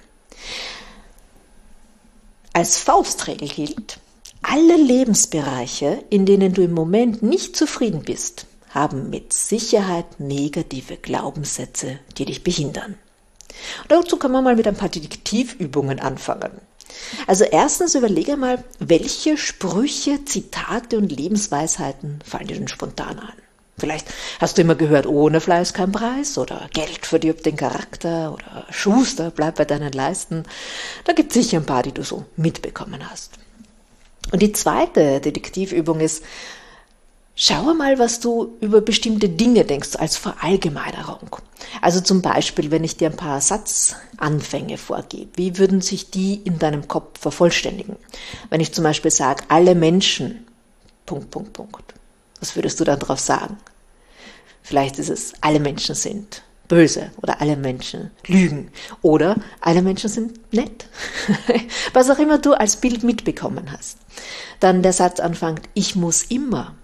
Als 2.53 2.77
Faustregel 2.77 3.49
gilt, 3.49 3.99
alle 4.43 4.77
Lebensbereiche, 4.77 6.05
in 6.11 6.27
denen 6.27 6.53
du 6.53 6.63
im 6.63 6.73
Moment 6.73 7.23
nicht 7.23 7.57
zufrieden 7.57 8.03
bist, 8.03 8.47
haben 8.71 9.09
mit 9.09 9.33
Sicherheit 9.33 10.21
negative 10.21 10.97
Glaubenssätze, 10.97 11.99
die 12.19 12.27
dich 12.27 12.45
behindern. 12.45 12.97
Und 13.83 13.93
dazu 13.93 14.17
kann 14.17 14.33
man 14.33 14.45
mal 14.45 14.57
mit 14.57 14.67
ein 14.67 14.77
paar 14.77 14.89
Detektivübungen 14.89 16.01
anfangen. 16.01 16.53
Also 17.27 17.45
erstens 17.45 17.95
überlege 17.95 18.37
mal, 18.37 18.63
welche 18.79 19.37
Sprüche, 19.37 20.25
Zitate 20.25 20.99
und 20.99 21.11
Lebensweisheiten 21.11 22.21
fallen 22.25 22.47
dir 22.47 22.57
denn 22.57 22.69
spontan 22.69 23.19
ein. 23.19 23.45
Vielleicht 23.77 24.07
hast 24.41 24.57
du 24.57 24.63
immer 24.63 24.77
gehört, 24.77 25.07
ohne 25.07 25.41
Fleiß 25.41 25.73
kein 25.73 25.91
Preis 25.91 26.39
oder 26.39 26.69
Geld 26.73 27.07
verdirbt 27.07 27.45
den 27.45 27.57
Charakter 27.57 28.33
oder 28.33 28.67
Schuster 28.71 29.31
bleib 29.31 29.57
bei 29.57 29.65
deinen 29.65 29.93
Leisten. 29.93 30.45
Da 31.05 31.13
gibt 31.13 31.31
es 31.31 31.43
sicher 31.43 31.59
ein 31.59 31.67
paar, 31.67 31.83
die 31.83 31.93
du 31.93 32.05
so 32.05 32.25
mitbekommen 32.37 33.11
hast. 33.11 33.33
Und 34.31 34.41
die 34.43 34.53
zweite 34.53 35.21
Detektivübung 35.21 36.01
ist, 36.01 36.23
Schaue 37.37 37.75
mal, 37.75 37.99
was 37.99 38.21
du 38.21 38.57
über 38.61 38.81
bestimmte 38.81 39.29
Dinge 39.29 39.65
denkst 39.65 39.97
als 39.97 40.17
Verallgemeinerung. 40.17 41.37
Also 41.81 42.01
zum 42.01 42.23
Beispiel, 42.23 42.71
wenn 42.71 42.85
ich 42.85 42.97
dir 42.97 43.11
ein 43.11 43.17
paar 43.17 43.41
Satzanfänge 43.41 44.79
vorgebe, 44.79 45.33
wie 45.35 45.59
würden 45.59 45.81
sich 45.81 46.11
die 46.11 46.37
in 46.45 46.61
deinem 46.61 46.87
Kopf 46.87 47.19
vervollständigen? 47.19 47.97
Wenn 48.51 48.61
ich 48.61 48.73
zum 48.73 48.85
Beispiel 48.85 49.11
sage, 49.11 49.43
alle 49.49 49.75
Menschen, 49.75 50.47
Punkt, 51.07 51.33
Punkt, 51.33 51.53
Punkt. 51.53 51.95
Was 52.39 52.55
würdest 52.55 52.79
du 52.79 52.85
dann 52.85 53.01
darauf 53.01 53.19
sagen? 53.19 53.57
Vielleicht 54.63 55.01
ist 55.01 55.11
es, 55.11 55.33
alle 55.41 55.59
Menschen 55.59 55.97
sind 55.97 56.43
böse 56.69 57.11
oder 57.21 57.41
alle 57.41 57.57
Menschen 57.57 58.11
lügen 58.27 58.71
oder 59.03 59.37
alle 59.61 59.83
Menschen 59.83 60.09
sind 60.09 60.53
nett. 60.53 60.87
Was 61.93 62.09
auch 62.11 62.19
immer 62.19 62.39
du 62.39 62.55
als 62.55 62.77
Bild 62.77 63.03
mitbekommen 63.03 63.73
hast. 63.73 63.99
Dann 64.61 64.83
der 64.83 64.93
Satz 64.93 65.21
anfängt, 65.21 65.69
ich 65.75 65.97
muss 65.97 66.23
immer 66.23 66.75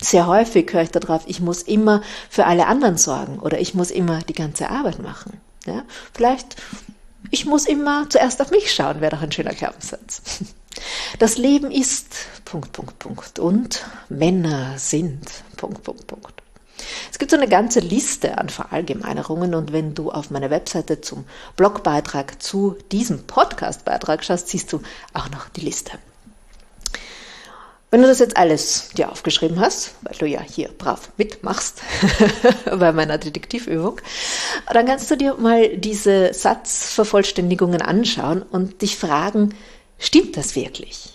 sehr 0.00 0.26
häufig 0.26 0.72
höre 0.72 0.82
ich 0.82 0.90
darauf, 0.90 1.22
ich 1.26 1.40
muss 1.40 1.62
immer 1.62 2.02
für 2.28 2.46
alle 2.46 2.66
anderen 2.66 2.96
sorgen 2.96 3.38
oder 3.38 3.60
ich 3.60 3.74
muss 3.74 3.90
immer 3.90 4.20
die 4.20 4.34
ganze 4.34 4.70
Arbeit 4.70 4.98
machen. 4.98 5.40
Ja? 5.66 5.82
Vielleicht, 6.12 6.56
ich 7.30 7.46
muss 7.46 7.66
immer 7.66 8.08
zuerst 8.10 8.40
auf 8.40 8.50
mich 8.50 8.72
schauen, 8.72 9.00
wäre 9.00 9.16
doch 9.16 9.22
ein 9.22 9.32
schöner 9.32 9.54
Glaubenssatz. 9.54 10.22
Das 11.20 11.38
Leben 11.38 11.70
ist, 11.70 12.16
Punkt, 12.44 12.72
Punkt, 12.72 12.98
Punkt. 12.98 13.38
Und 13.38 13.84
Männer 14.08 14.76
sind, 14.76 15.24
Punkt, 15.56 15.84
Punkt, 15.84 16.08
Punkt. 16.08 16.42
Es 17.12 17.20
gibt 17.20 17.30
so 17.30 17.36
eine 17.36 17.48
ganze 17.48 17.78
Liste 17.78 18.38
an 18.38 18.48
Verallgemeinerungen 18.48 19.54
und 19.54 19.72
wenn 19.72 19.94
du 19.94 20.10
auf 20.10 20.30
meine 20.30 20.50
Webseite 20.50 21.00
zum 21.00 21.26
Blogbeitrag 21.56 22.42
zu 22.42 22.76
diesem 22.90 23.24
Podcastbeitrag 23.28 24.24
schaust, 24.24 24.48
siehst 24.48 24.72
du 24.72 24.80
auch 25.12 25.30
noch 25.30 25.48
die 25.50 25.60
Liste. 25.60 25.92
Wenn 27.94 28.02
du 28.02 28.08
das 28.08 28.18
jetzt 28.18 28.36
alles 28.36 28.88
dir 28.96 29.12
aufgeschrieben 29.12 29.60
hast, 29.60 29.92
weil 30.02 30.16
du 30.18 30.26
ja 30.26 30.40
hier 30.40 30.68
brav 30.76 31.10
mitmachst 31.16 31.80
bei 32.64 32.90
meiner 32.90 33.18
Detektivübung, 33.18 34.00
dann 34.72 34.86
kannst 34.86 35.12
du 35.12 35.16
dir 35.16 35.34
mal 35.34 35.76
diese 35.76 36.34
Satzvervollständigungen 36.34 37.80
anschauen 37.80 38.42
und 38.42 38.82
dich 38.82 38.96
fragen, 38.96 39.54
stimmt 40.00 40.36
das 40.36 40.56
wirklich? 40.56 41.10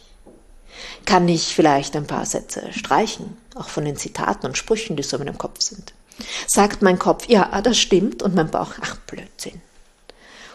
Kann 1.03 1.27
ich 1.27 1.53
vielleicht 1.53 1.97
ein 1.97 2.07
paar 2.07 2.25
Sätze 2.25 2.71
streichen, 2.71 3.35
auch 3.55 3.67
von 3.67 3.83
den 3.83 3.97
Zitaten 3.97 4.45
und 4.45 4.57
Sprüchen, 4.57 4.95
die 4.95 5.03
so 5.03 5.17
in 5.17 5.25
meinem 5.25 5.37
Kopf 5.37 5.59
sind? 5.59 5.93
Sagt 6.47 6.81
mein 6.81 6.97
Kopf, 6.97 7.27
ja, 7.27 7.61
das 7.61 7.77
stimmt, 7.77 8.23
und 8.23 8.35
mein 8.35 8.51
Bauch, 8.51 8.71
ach 8.79 8.95
Blödsinn. 9.05 9.59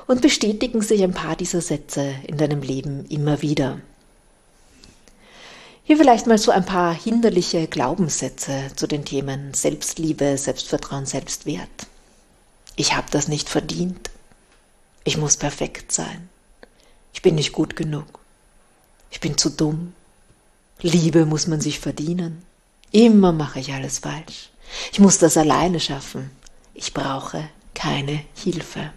Und 0.07 0.23
bestätigen 0.23 0.81
sich 0.81 1.03
ein 1.03 1.13
paar 1.13 1.37
dieser 1.37 1.61
Sätze 1.61 2.15
in 2.27 2.39
deinem 2.39 2.63
Leben 2.63 3.05
immer 3.11 3.43
wieder. 3.43 3.83
Hier 5.87 5.99
vielleicht 5.99 6.27
mal 6.27 6.39
so 6.39 6.51
ein 6.51 6.65
paar 6.65 6.95
hinderliche 6.95 7.67
Glaubenssätze 7.67 8.71
zu 8.75 8.87
den 8.87 9.05
Themen 9.05 9.53
Selbstliebe, 9.53 10.39
Selbstvertrauen, 10.39 11.05
Selbstwert. 11.05 11.87
Ich 12.75 12.97
habe 12.97 13.07
das 13.11 13.29
nicht 13.29 13.51
verdient. 13.51 14.09
Ich 15.05 15.19
muss 15.19 15.37
perfekt 15.37 15.93
sein. 15.93 16.31
Ich 17.13 17.21
bin 17.21 17.35
nicht 17.35 17.53
gut 17.53 17.77
genug. 17.77 18.07
Ich 19.11 19.21
bin 19.21 19.37
zu 19.37 19.51
dumm. 19.51 19.93
Liebe 20.81 21.27
muss 21.27 21.49
man 21.49 21.61
sich 21.61 21.81
verdienen. 21.81 22.43
Immer 22.91 23.33
mache 23.33 23.61
ich 23.61 23.75
alles 23.75 23.99
falsch. 23.99 24.49
Ich 24.91 25.01
muss 25.01 25.19
das 25.19 25.37
alleine 25.37 25.81
schaffen. 25.81 26.31
Ich 26.73 26.95
brauche 26.95 27.47
keine 27.75 28.25
Hilfe. 28.35 28.91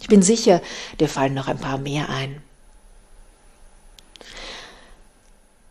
Ich 0.00 0.08
bin 0.08 0.22
sicher, 0.22 0.60
dir 0.98 1.08
fallen 1.08 1.34
noch 1.34 1.46
ein 1.46 1.60
paar 1.60 1.78
mehr 1.78 2.08
ein. 2.08 2.42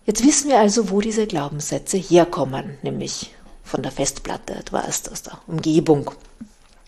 Jetzt 0.05 0.24
wissen 0.24 0.50
wir 0.50 0.59
also, 0.59 0.91
wo 0.91 1.01
diese 1.01 1.25
Glaubenssätze 1.25 1.97
herkommen, 1.97 2.77
nämlich 2.83 3.33
von 3.63 3.81
der 3.81 3.91
Festplatte, 3.91 4.63
weißt, 4.69 5.12
aus 5.12 5.24
der 5.24 5.39
Umgebung. 5.47 6.12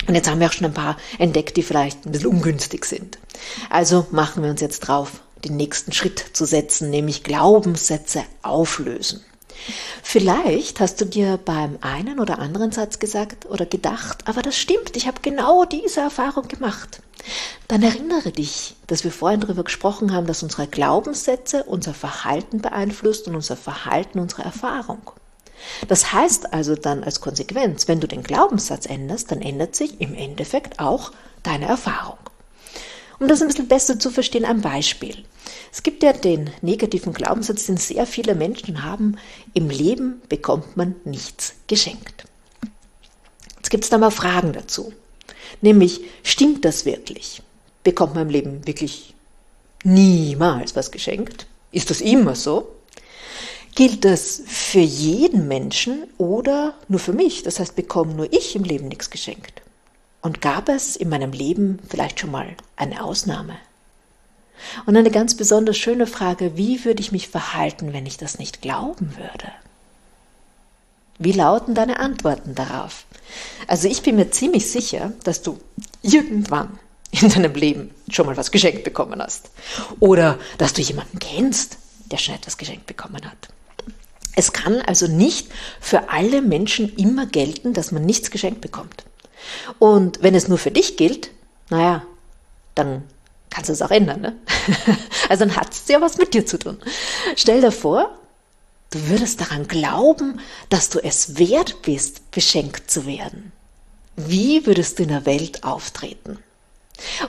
Und 0.07 0.13
jetzt 0.13 0.29
haben 0.29 0.39
wir 0.39 0.47
auch 0.47 0.53
schon 0.53 0.67
ein 0.67 0.74
paar 0.74 0.97
entdeckt, 1.17 1.57
die 1.57 1.63
vielleicht 1.63 2.05
ein 2.05 2.12
bisschen 2.12 2.29
ungünstig 2.29 2.86
sind. 2.86 3.17
Also 3.69 4.05
machen 4.12 4.43
wir 4.43 4.51
uns 4.51 4.62
jetzt 4.62 4.81
drauf, 4.81 5.21
den 5.43 5.57
nächsten 5.57 5.91
Schritt 5.91 6.24
zu 6.33 6.45
setzen, 6.45 6.91
nämlich 6.91 7.24
Glaubenssätze 7.24 8.24
auflösen. 8.43 9.25
Vielleicht 10.04 10.80
hast 10.80 11.02
du 11.02 11.06
dir 11.06 11.40
beim 11.44 11.78
einen 11.82 12.20
oder 12.20 12.40
anderen 12.40 12.72
Satz 12.72 13.00
gesagt 13.00 13.46
oder 13.46 13.66
gedacht, 13.66 14.28
aber 14.28 14.42
das 14.42 14.58
stimmt, 14.58 14.96
ich 14.96 15.08
habe 15.08 15.22
genau 15.22 15.66
diese 15.66 16.02
Erfahrung 16.02 16.48
gemacht 16.48 17.02
dann 17.68 17.84
erinnere 17.84 18.32
dich, 18.32 18.76
dass 18.88 19.04
wir 19.04 19.12
vorhin 19.12 19.42
darüber 19.42 19.64
gesprochen 19.64 20.14
haben, 20.14 20.28
dass 20.28 20.44
unsere 20.44 20.68
Glaubenssätze 20.68 21.64
unser 21.64 21.94
Verhalten 21.94 22.62
beeinflusst 22.62 23.28
und 23.28 23.36
unser 23.36 23.58
Verhalten 23.58 24.20
unsere 24.20 24.44
Erfahrung. 24.44 25.12
Das 25.88 26.14
heißt 26.14 26.54
also 26.54 26.76
dann 26.76 27.04
als 27.04 27.20
Konsequenz, 27.20 27.88
wenn 27.88 28.00
du 28.00 28.08
den 28.08 28.24
Glaubenssatz 28.24 28.86
änderst, 28.86 29.32
dann 29.32 29.42
ändert 29.42 29.76
sich 29.76 30.00
im 30.00 30.14
Endeffekt 30.14 30.80
auch 30.80 31.12
deine 31.44 31.66
Erfahrung. 31.66 32.18
Um 33.20 33.28
das 33.28 33.42
ein 33.42 33.48
bisschen 33.48 33.68
besser 33.68 34.00
zu 34.00 34.12
verstehen, 34.12 34.46
ein 34.46 34.62
Beispiel. 34.62 35.26
Es 35.72 35.84
gibt 35.84 36.04
ja 36.04 36.14
den 36.14 36.50
negativen 36.62 37.14
Glaubenssatz, 37.14 37.66
den 37.66 37.78
sehr 37.78 38.06
viele 38.06 38.36
Menschen 38.36 38.84
haben, 38.84 39.18
im 39.54 39.70
Leben 39.70 40.22
bekommt 40.30 40.78
man 40.78 40.96
nichts 41.06 41.56
geschenkt. 41.68 42.26
Jetzt 43.58 43.70
gibt 43.70 43.84
es 43.84 43.90
da 43.90 43.98
mal 43.98 44.12
Fragen 44.12 44.54
dazu. 44.54 44.94
Nämlich, 45.62 46.02
stimmt 46.24 46.66
das 46.66 46.86
wirklich? 46.86 47.42
Bekommt 47.84 48.16
man 48.16 48.24
im 48.24 48.30
Leben 48.30 48.68
wirklich 48.68 49.14
niemals 49.84 50.76
was 50.76 50.92
geschenkt? 50.92 51.48
Ist 51.72 51.90
das 51.90 52.02
immer 52.02 52.36
so? 52.36 52.72
Gilt 53.76 54.06
das 54.06 54.42
für 54.48 54.80
jeden 54.80 55.48
Menschen 55.48 56.06
oder 56.18 56.74
nur 56.88 57.00
für 57.00 57.14
mich? 57.14 57.44
Das 57.44 57.60
heißt, 57.60 57.76
bekomme 57.76 58.14
nur 58.14 58.32
ich 58.34 58.56
im 58.56 58.64
Leben 58.64 58.88
nichts 58.88 59.10
geschenkt? 59.10 59.62
Und 60.22 60.42
gab 60.42 60.68
es 60.68 60.96
in 60.96 61.10
meinem 61.10 61.32
Leben 61.32 61.80
vielleicht 61.88 62.20
schon 62.20 62.32
mal 62.32 62.56
eine 62.76 63.04
Ausnahme? 63.04 63.58
Und 64.86 64.98
eine 64.98 65.12
ganz 65.12 65.36
besonders 65.36 65.78
schöne 65.78 66.08
Frage, 66.08 66.58
wie 66.58 66.84
würde 66.86 67.02
ich 67.02 67.12
mich 67.12 67.28
verhalten, 67.28 67.94
wenn 67.94 68.06
ich 68.06 68.18
das 68.18 68.40
nicht 68.40 68.62
glauben 68.62 69.16
würde? 69.18 69.52
Wie 71.20 71.32
lauten 71.32 71.74
deine 71.74 72.00
Antworten 72.00 72.56
darauf? 72.56 73.06
Also 73.68 73.88
ich 73.88 74.04
bin 74.04 74.16
mir 74.16 74.30
ziemlich 74.32 74.70
sicher, 74.70 75.14
dass 75.24 75.42
du 75.42 75.60
irgendwann 76.02 76.80
in 77.12 77.30
deinem 77.30 77.54
Leben 77.54 77.92
schon 78.10 78.26
mal 78.26 78.38
was 78.38 78.52
geschenkt 78.52 78.84
bekommen 78.84 79.22
hast. 79.22 79.50
Oder 80.00 80.38
dass 80.58 80.74
du 80.74 80.82
jemanden 80.82 81.20
kennst, 81.20 81.78
der 82.12 82.18
schon 82.18 82.36
etwas 82.36 82.58
geschenkt 82.58 82.86
bekommen 82.86 83.26
hat. 83.26 83.50
Es 84.36 84.54
kann 84.54 84.82
also 84.82 85.08
nicht 85.08 85.48
für 85.80 86.10
alle 86.10 86.42
Menschen 86.42 86.96
immer 86.96 87.26
gelten, 87.26 87.74
dass 87.74 87.92
man 87.92 88.06
nichts 88.06 88.30
geschenkt 88.30 88.62
bekommt. 88.62 89.04
Und 89.80 90.22
wenn 90.22 90.36
es 90.36 90.48
nur 90.48 90.60
für 90.60 90.72
dich 90.72 90.96
gilt, 90.98 91.32
naja, 91.70 92.04
dann 92.76 93.04
kannst 93.50 93.70
du 93.70 93.74
es 93.74 93.82
auch 93.82 93.92
ändern. 93.92 94.22
Ne? 94.22 94.36
Also 95.30 95.44
dann 95.44 95.58
hat 95.58 95.74
es 95.74 95.86
ja 95.89 96.00
was 96.00 96.18
mit 96.18 96.34
dir 96.34 96.46
zu 96.46 96.58
tun. 96.58 96.77
Stell 97.36 97.60
dir 97.60 97.72
vor, 97.72 98.18
Du 98.89 99.10
würdest 99.10 99.42
daran 99.42 99.68
glauben, 99.68 100.39
dass 100.70 100.89
du 100.89 101.00
es 101.04 101.38
wert 101.38 101.82
bist, 101.82 102.32
beschenkt 102.32 102.89
zu 102.89 103.06
werden. 103.06 103.51
Wie 104.16 104.66
würdest 104.66 104.98
du 104.98 105.04
in 105.04 105.10
der 105.10 105.25
Welt 105.25 105.63
auftreten? 105.63 106.39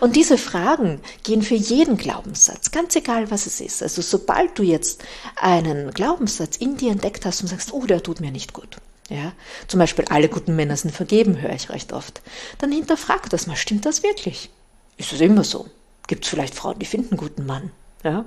Und 0.01 0.17
diese 0.17 0.39
Fragen 0.39 1.01
gehen 1.25 1.43
für 1.43 1.57
jeden 1.57 1.97
Glaubenssatz, 1.97 2.71
ganz 2.71 2.95
egal 2.97 3.31
was 3.31 3.47
es 3.47 3.61
ist. 3.61 3.83
Also 3.83 4.03
sobald 4.03 4.59
du 4.59 4.63
jetzt 4.63 5.05
einen 5.37 5.91
Glaubenssatz 5.91 6.57
in 6.57 6.77
dir 6.77 6.93
entdeckt 6.93 7.27
hast 7.27 7.43
und 7.43 7.49
sagst, 7.49 7.73
oh, 7.73 7.85
der 7.85 8.03
tut 8.03 8.21
mir 8.21 8.31
nicht 8.31 8.53
gut. 8.53 8.77
Ja, 9.11 9.33
zum 9.67 9.81
Beispiel 9.81 10.05
alle 10.07 10.29
guten 10.29 10.55
Männer 10.55 10.77
sind 10.77 10.95
vergeben, 10.95 11.41
höre 11.41 11.55
ich 11.55 11.71
recht 11.71 11.93
oft. 11.93 12.23
Dann 12.59 12.73
hinterfrag 12.73 13.29
das 13.31 13.47
mal, 13.47 13.57
stimmt 13.57 13.85
das 13.85 14.03
wirklich? 14.03 14.49
Ist 14.97 15.13
es 15.13 15.21
immer 15.21 15.45
so? 15.45 15.67
Gibt 16.09 16.25
es 16.25 16.31
vielleicht 16.31 16.55
Frauen, 16.55 16.79
die 16.81 16.87
finden 16.87 17.11
einen 17.11 17.19
guten 17.19 17.47
Mann? 17.47 17.71
Ja? 18.03 18.25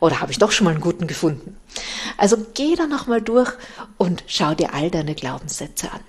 Oder 0.00 0.20
habe 0.20 0.32
ich 0.32 0.38
doch 0.38 0.52
schon 0.52 0.66
mal 0.66 0.72
einen 0.72 0.80
guten 0.80 1.06
gefunden? 1.06 1.56
Also 2.18 2.36
geh 2.54 2.74
da 2.74 2.86
nochmal 2.86 3.22
durch 3.22 3.50
und 3.96 4.24
schau 4.26 4.54
dir 4.54 4.74
all 4.74 4.90
deine 4.90 5.14
Glaubenssätze 5.14 5.90
an. 5.90 6.00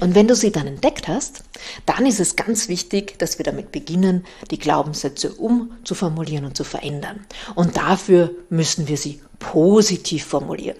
Und 0.00 0.14
wenn 0.14 0.26
du 0.26 0.34
sie 0.34 0.50
dann 0.50 0.66
entdeckt 0.66 1.06
hast, 1.06 1.44
dann 1.84 2.06
ist 2.06 2.18
es 2.18 2.34
ganz 2.34 2.68
wichtig, 2.68 3.18
dass 3.18 3.38
wir 3.38 3.44
damit 3.44 3.72
beginnen, 3.72 4.24
die 4.50 4.58
Glaubenssätze 4.58 5.32
umzuformulieren 5.32 6.44
und 6.46 6.56
zu 6.56 6.64
verändern. 6.64 7.24
Und 7.54 7.76
dafür 7.76 8.30
müssen 8.48 8.88
wir 8.88 8.96
sie 8.96 9.20
positiv 9.38 10.24
formulieren. 10.24 10.78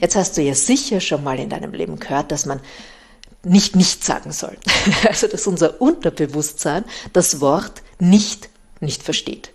Jetzt 0.00 0.16
hast 0.16 0.36
du 0.36 0.42
ja 0.42 0.54
sicher 0.54 1.00
schon 1.00 1.24
mal 1.24 1.38
in 1.38 1.50
deinem 1.50 1.72
Leben 1.72 1.98
gehört, 1.98 2.30
dass 2.30 2.46
man 2.46 2.60
nicht 3.44 3.74
nicht 3.74 4.04
sagen 4.04 4.32
soll. 4.32 4.56
Also 5.08 5.26
dass 5.26 5.46
unser 5.46 5.80
Unterbewusstsein 5.80 6.84
das 7.12 7.40
Wort 7.40 7.82
nicht 7.98 8.48
nicht 8.82 9.02
versteht. 9.02 9.52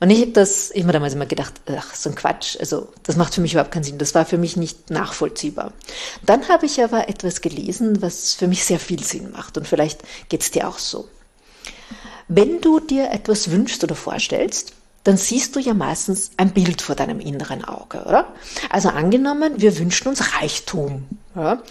Und 0.00 0.10
ich 0.10 0.20
habe 0.20 0.30
das, 0.30 0.70
ich 0.70 0.82
habe 0.82 0.92
damals 0.92 1.14
immer 1.14 1.26
gedacht, 1.26 1.54
ach, 1.66 1.94
so 1.94 2.08
ein 2.08 2.14
Quatsch, 2.14 2.56
also 2.60 2.88
das 3.02 3.16
macht 3.16 3.34
für 3.34 3.40
mich 3.40 3.52
überhaupt 3.52 3.72
keinen 3.72 3.82
Sinn. 3.82 3.98
Das 3.98 4.14
war 4.14 4.24
für 4.24 4.38
mich 4.38 4.56
nicht 4.56 4.90
nachvollziehbar. 4.90 5.72
Dann 6.24 6.48
habe 6.48 6.66
ich 6.66 6.82
aber 6.82 7.08
etwas 7.08 7.40
gelesen, 7.40 8.00
was 8.00 8.34
für 8.34 8.46
mich 8.46 8.64
sehr 8.64 8.78
viel 8.78 9.02
Sinn 9.02 9.32
macht 9.32 9.58
und 9.58 9.66
vielleicht 9.66 10.02
geht 10.28 10.42
es 10.42 10.52
dir 10.52 10.68
auch 10.68 10.78
so. 10.78 11.08
Wenn 12.28 12.60
du 12.60 12.78
dir 12.78 13.10
etwas 13.10 13.50
wünschst 13.50 13.82
oder 13.82 13.96
vorstellst, 13.96 14.74
dann 15.04 15.16
siehst 15.16 15.56
du 15.56 15.60
ja 15.60 15.74
meistens 15.74 16.32
ein 16.36 16.50
Bild 16.50 16.82
vor 16.82 16.94
deinem 16.94 17.20
inneren 17.20 17.64
Auge, 17.64 18.02
oder? 18.04 18.32
Also 18.68 18.90
angenommen, 18.90 19.54
wir 19.56 19.78
wünschen 19.78 20.08
uns 20.08 20.34
Reichtum. 20.34 21.06
Ja? 21.34 21.62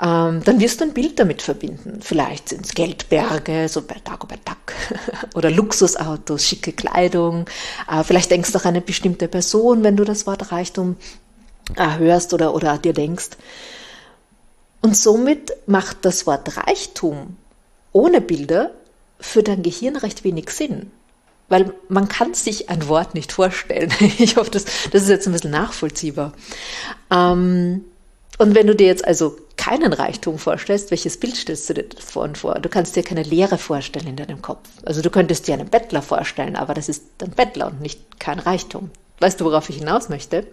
Ähm, 0.00 0.42
dann 0.44 0.60
wirst 0.60 0.80
du 0.80 0.84
ein 0.84 0.92
Bild 0.92 1.18
damit 1.18 1.42
verbinden. 1.42 2.00
Vielleicht 2.00 2.50
sind 2.50 2.64
es 2.64 2.74
Geldberge, 2.74 3.68
so 3.68 3.82
bei 3.82 3.96
Dagobert 4.04 4.46
Duck, 4.46 4.74
oder 5.34 5.50
Luxusautos, 5.50 6.44
schicke 6.44 6.72
Kleidung. 6.72 7.46
Äh, 7.90 8.04
vielleicht 8.04 8.30
denkst 8.30 8.52
du 8.52 8.58
auch 8.58 8.64
an 8.64 8.74
eine 8.74 8.82
bestimmte 8.82 9.26
Person, 9.26 9.82
wenn 9.82 9.96
du 9.96 10.04
das 10.04 10.26
Wort 10.26 10.52
Reichtum 10.52 10.96
äh, 11.76 11.98
hörst 11.98 12.34
oder, 12.34 12.54
oder 12.54 12.78
dir 12.78 12.92
denkst. 12.92 13.30
Und 14.82 14.96
somit 14.96 15.52
macht 15.66 16.04
das 16.04 16.26
Wort 16.26 16.56
Reichtum 16.56 17.36
ohne 17.92 18.20
Bilder 18.20 18.70
für 19.18 19.42
dein 19.42 19.62
Gehirn 19.62 19.96
recht 19.96 20.22
wenig 20.22 20.50
Sinn. 20.50 20.92
Weil 21.48 21.72
man 21.88 22.08
kann 22.08 22.34
sich 22.34 22.70
ein 22.70 22.88
Wort 22.88 23.14
nicht 23.14 23.32
vorstellen. 23.32 23.90
Ich 24.18 24.36
hoffe, 24.36 24.50
das, 24.50 24.64
das 24.90 25.02
ist 25.02 25.08
jetzt 25.08 25.26
ein 25.26 25.32
bisschen 25.32 25.50
nachvollziehbar. 25.50 26.32
Ähm, 27.10 27.84
und 28.38 28.54
wenn 28.54 28.66
du 28.66 28.74
dir 28.74 28.86
jetzt 28.86 29.06
also 29.06 29.36
keinen 29.56 29.92
Reichtum 29.92 30.38
vorstellst, 30.38 30.90
welches 30.90 31.18
Bild 31.18 31.36
stellst 31.36 31.68
du 31.70 31.74
dir 31.74 31.84
davon 31.84 32.34
vor? 32.34 32.54
Du 32.56 32.68
kannst 32.68 32.96
dir 32.96 33.02
keine 33.02 33.22
Leere 33.22 33.58
vorstellen 33.58 34.06
in 34.06 34.16
deinem 34.16 34.42
Kopf. 34.42 34.68
Also 34.84 35.00
du 35.00 35.10
könntest 35.10 35.48
dir 35.48 35.54
einen 35.54 35.68
Bettler 35.68 36.02
vorstellen, 36.02 36.56
aber 36.56 36.74
das 36.74 36.88
ist 36.88 37.04
ein 37.22 37.30
Bettler 37.30 37.68
und 37.68 37.80
nicht 37.80 38.20
kein 38.20 38.38
Reichtum. 38.38 38.90
Weißt 39.18 39.40
du, 39.40 39.46
worauf 39.46 39.70
ich 39.70 39.78
hinaus 39.78 40.10
möchte? 40.10 40.46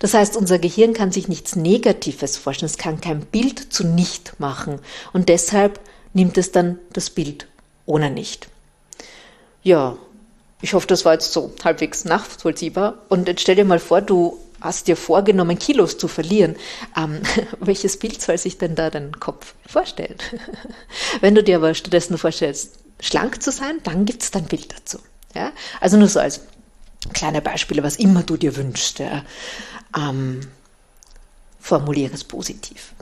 Das 0.00 0.12
heißt, 0.14 0.36
unser 0.36 0.58
Gehirn 0.58 0.92
kann 0.92 1.12
sich 1.12 1.28
nichts 1.28 1.54
Negatives 1.54 2.36
vorstellen. 2.36 2.70
Es 2.70 2.78
kann 2.78 3.00
kein 3.00 3.20
Bild 3.20 3.72
zu 3.72 3.84
nicht 3.86 4.40
machen. 4.40 4.80
Und 5.12 5.28
deshalb 5.28 5.78
nimmt 6.12 6.36
es 6.36 6.50
dann 6.50 6.78
das 6.92 7.10
Bild 7.10 7.46
ohne 7.86 8.10
nicht. 8.10 8.48
Ja, 9.62 9.96
ich 10.62 10.74
hoffe, 10.74 10.86
das 10.86 11.04
war 11.04 11.12
jetzt 11.12 11.32
so 11.32 11.52
halbwegs 11.62 12.04
nachvollziehbar. 12.04 12.94
Und 13.08 13.28
jetzt 13.28 13.42
stell 13.42 13.56
dir 13.56 13.64
mal 13.64 13.80
vor, 13.80 14.00
du 14.00 14.38
hast 14.60 14.86
dir 14.86 14.96
vorgenommen, 14.96 15.58
Kilos 15.58 15.98
zu 15.98 16.08
verlieren. 16.08 16.56
Ähm, 16.96 17.20
welches 17.60 17.98
Bild 17.98 18.22
soll 18.22 18.38
sich 18.38 18.58
denn 18.58 18.76
da 18.76 18.88
dein 18.88 19.18
Kopf 19.18 19.54
vorstellen? 19.66 20.16
Wenn 21.20 21.34
du 21.34 21.42
dir 21.42 21.56
aber 21.56 21.74
stattdessen 21.74 22.16
vorstellst, 22.16 22.78
schlank 23.00 23.42
zu 23.42 23.50
sein, 23.50 23.80
dann 23.82 24.04
gibt 24.04 24.22
es 24.22 24.30
dein 24.30 24.44
Bild 24.44 24.72
dazu. 24.72 24.98
Ja? 25.34 25.52
Also 25.80 25.96
nur 25.96 26.08
so 26.08 26.20
als 26.20 26.42
kleine 27.12 27.42
Beispiele, 27.42 27.82
was 27.82 27.96
immer 27.96 28.22
du 28.22 28.36
dir 28.36 28.54
wünschst. 28.54 29.00
Ja? 29.00 29.24
Ähm, 29.96 30.40
formuliere 31.58 32.14
es 32.14 32.22
positiv. 32.22 32.92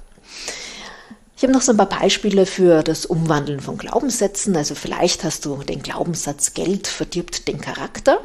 Ich 1.40 1.44
habe 1.44 1.54
noch 1.54 1.62
so 1.62 1.72
ein 1.72 1.78
paar 1.78 1.88
Beispiele 1.88 2.44
für 2.44 2.82
das 2.82 3.06
Umwandeln 3.06 3.60
von 3.60 3.78
Glaubenssätzen. 3.78 4.54
Also 4.56 4.74
vielleicht 4.74 5.24
hast 5.24 5.46
du 5.46 5.56
den 5.62 5.82
Glaubenssatz, 5.82 6.52
Geld 6.52 6.86
verdirbt 6.86 7.48
den 7.48 7.62
Charakter. 7.62 8.20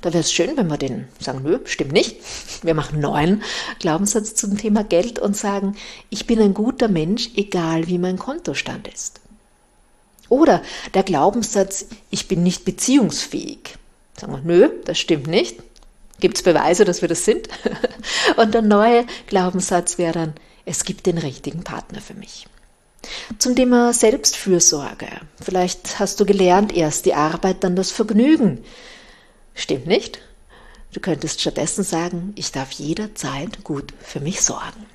Da 0.00 0.14
wäre 0.14 0.22
es 0.22 0.32
schön, 0.32 0.56
wenn 0.56 0.68
wir 0.68 0.78
den 0.78 1.06
sagen, 1.18 1.42
nö, 1.42 1.58
stimmt 1.66 1.92
nicht. 1.92 2.16
Wir 2.62 2.72
machen 2.72 2.94
einen 2.94 3.02
neuen 3.02 3.42
Glaubenssatz 3.78 4.36
zum 4.36 4.56
Thema 4.56 4.84
Geld 4.84 5.18
und 5.18 5.36
sagen, 5.36 5.76
ich 6.08 6.26
bin 6.26 6.40
ein 6.40 6.54
guter 6.54 6.88
Mensch, 6.88 7.28
egal 7.36 7.88
wie 7.88 7.98
mein 7.98 8.18
Kontostand 8.18 8.88
ist. 8.88 9.20
Oder 10.30 10.62
der 10.94 11.02
Glaubenssatz, 11.02 11.88
ich 12.08 12.26
bin 12.26 12.42
nicht 12.42 12.64
beziehungsfähig. 12.64 13.76
Sagen 14.18 14.32
wir, 14.32 14.40
nö, 14.40 14.70
das 14.86 14.98
stimmt 14.98 15.26
nicht. 15.26 15.58
Gibt 16.20 16.38
es 16.38 16.42
Beweise, 16.42 16.86
dass 16.86 17.02
wir 17.02 17.08
das 17.10 17.26
sind? 17.26 17.50
Und 18.38 18.54
der 18.54 18.62
neue 18.62 19.04
Glaubenssatz 19.26 19.98
wäre 19.98 20.14
dann, 20.14 20.34
es 20.64 20.84
gibt 20.84 21.06
den 21.06 21.18
richtigen 21.18 21.64
Partner 21.64 22.00
für 22.00 22.14
mich. 22.14 22.46
Zum 23.38 23.56
Thema 23.56 23.92
Selbstfürsorge. 23.92 25.08
Vielleicht 25.40 25.98
hast 25.98 26.20
du 26.20 26.26
gelernt, 26.26 26.72
erst 26.72 27.06
die 27.06 27.14
Arbeit, 27.14 27.64
dann 27.64 27.76
das 27.76 27.90
Vergnügen. 27.90 28.62
Stimmt 29.54 29.86
nicht? 29.86 30.20
Du 30.92 31.00
könntest 31.00 31.40
stattdessen 31.40 31.84
sagen, 31.84 32.32
ich 32.36 32.52
darf 32.52 32.72
jederzeit 32.72 33.62
gut 33.62 33.94
für 34.02 34.20
mich 34.20 34.42
sorgen. 34.42 34.86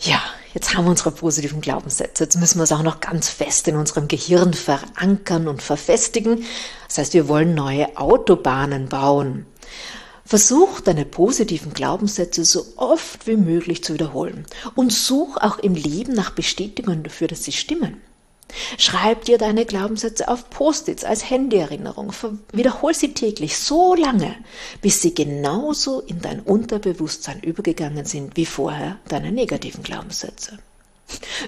Ja, 0.00 0.20
jetzt 0.54 0.74
haben 0.74 0.84
wir 0.84 0.90
unsere 0.90 1.10
positiven 1.10 1.60
Glaubenssätze. 1.60 2.24
Jetzt 2.24 2.36
müssen 2.38 2.58
wir 2.58 2.64
es 2.64 2.72
auch 2.72 2.82
noch 2.82 3.00
ganz 3.00 3.28
fest 3.28 3.68
in 3.68 3.76
unserem 3.76 4.08
Gehirn 4.08 4.54
verankern 4.54 5.48
und 5.48 5.62
verfestigen. 5.62 6.44
Das 6.88 6.98
heißt, 6.98 7.14
wir 7.14 7.28
wollen 7.28 7.54
neue 7.54 7.96
Autobahnen 7.96 8.88
bauen. 8.88 9.46
Versuch 10.26 10.80
deine 10.80 11.04
positiven 11.04 11.72
Glaubenssätze 11.72 12.44
so 12.44 12.66
oft 12.74 13.28
wie 13.28 13.36
möglich 13.36 13.84
zu 13.84 13.94
wiederholen 13.94 14.44
und 14.74 14.92
such 14.92 15.36
auch 15.36 15.58
im 15.60 15.74
Leben 15.74 16.14
nach 16.14 16.30
Bestätigungen 16.30 17.04
dafür, 17.04 17.28
dass 17.28 17.44
sie 17.44 17.52
stimmen. 17.52 18.00
Schreib 18.76 19.24
dir 19.24 19.38
deine 19.38 19.64
Glaubenssätze 19.66 20.26
auf 20.26 20.50
Post-its 20.50 21.04
als 21.04 21.30
Handyerinnerung. 21.30 22.12
Wiederhol 22.52 22.92
sie 22.92 23.14
täglich 23.14 23.56
so 23.56 23.94
lange, 23.94 24.34
bis 24.82 25.00
sie 25.00 25.14
genauso 25.14 26.00
in 26.00 26.20
dein 26.20 26.40
Unterbewusstsein 26.40 27.40
übergegangen 27.40 28.04
sind 28.04 28.36
wie 28.36 28.46
vorher 28.46 28.98
deine 29.08 29.30
negativen 29.30 29.84
Glaubenssätze. 29.84 30.58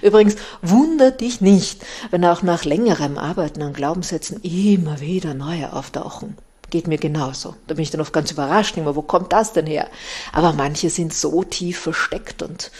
Übrigens, 0.01 0.37
wunder 0.61 1.11
dich 1.11 1.41
nicht, 1.41 1.81
wenn 2.11 2.23
auch 2.23 2.43
nach 2.43 2.63
längerem 2.63 3.17
Arbeiten 3.17 3.61
an 3.61 3.73
Glaubenssätzen 3.73 4.41
immer 4.41 5.01
wieder 5.01 5.33
neue 5.33 5.73
auftauchen. 5.73 6.37
Geht 6.69 6.87
mir 6.87 6.97
genauso. 6.97 7.55
Da 7.67 7.75
bin 7.75 7.83
ich 7.83 7.91
dann 7.91 8.01
oft 8.01 8.13
ganz 8.13 8.31
überrascht, 8.31 8.77
immer, 8.77 8.95
wo 8.95 9.01
kommt 9.01 9.33
das 9.33 9.53
denn 9.53 9.65
her? 9.65 9.87
Aber 10.31 10.53
manche 10.53 10.89
sind 10.89 11.13
so 11.13 11.43
tief 11.43 11.79
versteckt 11.79 12.41
und 12.41 12.71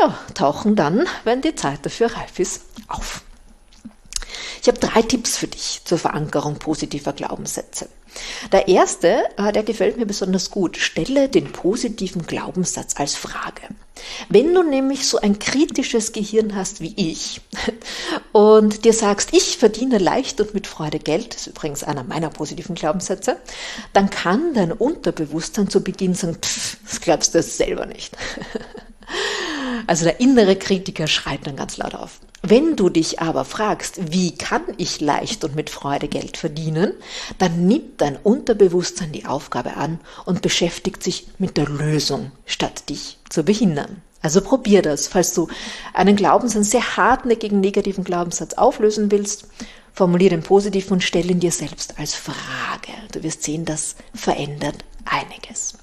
ja, 0.00 0.18
tauchen 0.34 0.76
dann, 0.76 1.06
wenn 1.24 1.42
die 1.42 1.54
Zeit 1.54 1.84
dafür 1.84 2.14
reif 2.16 2.38
ist, 2.38 2.62
auf. 2.88 3.22
Ich 4.62 4.68
habe 4.68 4.78
drei 4.78 5.02
Tipps 5.02 5.36
für 5.36 5.46
dich 5.46 5.82
zur 5.84 5.98
Verankerung 5.98 6.58
positiver 6.58 7.12
Glaubenssätze. 7.12 7.88
Der 8.52 8.68
erste, 8.68 9.24
äh, 9.36 9.52
der 9.52 9.62
gefällt 9.62 9.96
mir 9.96 10.06
besonders 10.06 10.50
gut. 10.50 10.76
Stelle 10.76 11.28
den 11.28 11.52
positiven 11.52 12.26
Glaubenssatz 12.26 12.94
als 12.96 13.14
Frage. 13.14 13.62
Wenn 14.28 14.54
du 14.54 14.62
nämlich 14.62 15.06
so 15.06 15.18
ein 15.18 15.38
kritisches 15.38 16.12
Gehirn 16.12 16.56
hast 16.56 16.80
wie 16.80 16.94
ich 16.96 17.40
und 18.32 18.84
dir 18.84 18.92
sagst, 18.92 19.30
ich 19.32 19.58
verdiene 19.58 19.98
leicht 19.98 20.40
und 20.40 20.54
mit 20.54 20.66
Freude 20.66 20.98
Geld, 20.98 21.34
das 21.34 21.42
ist 21.42 21.46
übrigens 21.48 21.84
einer 21.84 22.04
meiner 22.04 22.30
positiven 22.30 22.74
Glaubenssätze, 22.74 23.36
dann 23.92 24.10
kann 24.10 24.54
dein 24.54 24.72
Unterbewusstsein 24.72 25.68
zu 25.68 25.82
Beginn 25.82 26.14
sagen, 26.14 26.36
pff, 26.40 26.76
das 26.84 27.00
glaubst 27.00 27.34
du 27.34 27.42
selber 27.42 27.86
nicht. 27.86 28.16
Also 29.86 30.04
der 30.04 30.20
innere 30.20 30.54
Kritiker 30.54 31.08
schreit 31.08 31.46
dann 31.46 31.56
ganz 31.56 31.76
laut 31.76 31.96
auf. 31.96 32.20
Wenn 32.42 32.76
du 32.76 32.88
dich 32.88 33.20
aber 33.20 33.44
fragst, 33.44 34.12
wie 34.12 34.34
kann 34.34 34.62
ich 34.78 35.00
leicht 35.00 35.44
und 35.44 35.56
mit 35.56 35.68
Freude 35.68 36.08
Geld 36.08 36.36
verdienen, 36.36 36.92
dann 37.38 37.66
nimmt 37.66 38.00
dein 38.00 38.16
Unterbewusstsein 38.16 39.12
die 39.12 39.26
Aufgabe 39.26 39.76
an 39.76 40.00
und 40.24 40.42
beschäftigt 40.42 41.02
sich 41.02 41.26
mit 41.38 41.56
der 41.56 41.68
Lösung, 41.68 42.32
statt 42.46 42.88
dich 42.88 43.18
zu 43.28 43.42
behindern. 43.42 44.02
Also 44.22 44.40
probier 44.40 44.82
das, 44.82 45.08
falls 45.08 45.32
du 45.34 45.48
einen 45.94 46.16
Glaubenssatz, 46.16 46.56
einen 46.56 46.64
sehr 46.64 46.96
hartnäckigen 46.96 47.60
negativen 47.60 48.04
Glaubenssatz 48.04 48.54
auflösen 48.54 49.10
willst, 49.10 49.46
formuliere 49.92 50.30
den 50.30 50.42
positiv 50.42 50.90
und 50.90 51.02
stell 51.02 51.30
ihn 51.30 51.40
dir 51.40 51.52
selbst 51.52 51.98
als 51.98 52.14
Frage. 52.14 52.92
Du 53.12 53.22
wirst 53.22 53.42
sehen, 53.42 53.64
das 53.64 53.96
verändert 54.14 54.84
einiges. 55.04 55.74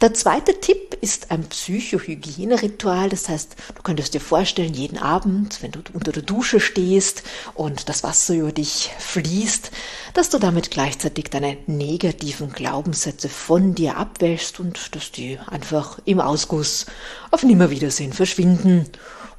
Der 0.00 0.14
zweite 0.14 0.58
Tipp 0.60 0.96
ist 1.02 1.30
ein 1.30 1.44
Psychohygieneritual. 1.44 3.10
Das 3.10 3.28
heißt, 3.28 3.54
du 3.74 3.82
könntest 3.82 4.14
dir 4.14 4.20
vorstellen, 4.20 4.72
jeden 4.72 4.96
Abend, 4.96 5.62
wenn 5.62 5.72
du 5.72 5.80
unter 5.92 6.10
der 6.10 6.22
Dusche 6.22 6.58
stehst 6.58 7.22
und 7.52 7.90
das 7.90 8.02
Wasser 8.02 8.34
über 8.34 8.50
dich 8.50 8.90
fließt, 8.98 9.70
dass 10.14 10.30
du 10.30 10.38
damit 10.38 10.70
gleichzeitig 10.70 11.26
deine 11.26 11.58
negativen 11.66 12.50
Glaubenssätze 12.50 13.28
von 13.28 13.74
dir 13.74 13.98
abwäschst 13.98 14.58
und 14.58 14.94
dass 14.94 15.12
die 15.12 15.38
einfach 15.46 15.98
im 16.06 16.18
Ausguss 16.18 16.86
auf 17.30 17.42
Nimmerwiedersehen 17.42 18.14
verschwinden. 18.14 18.86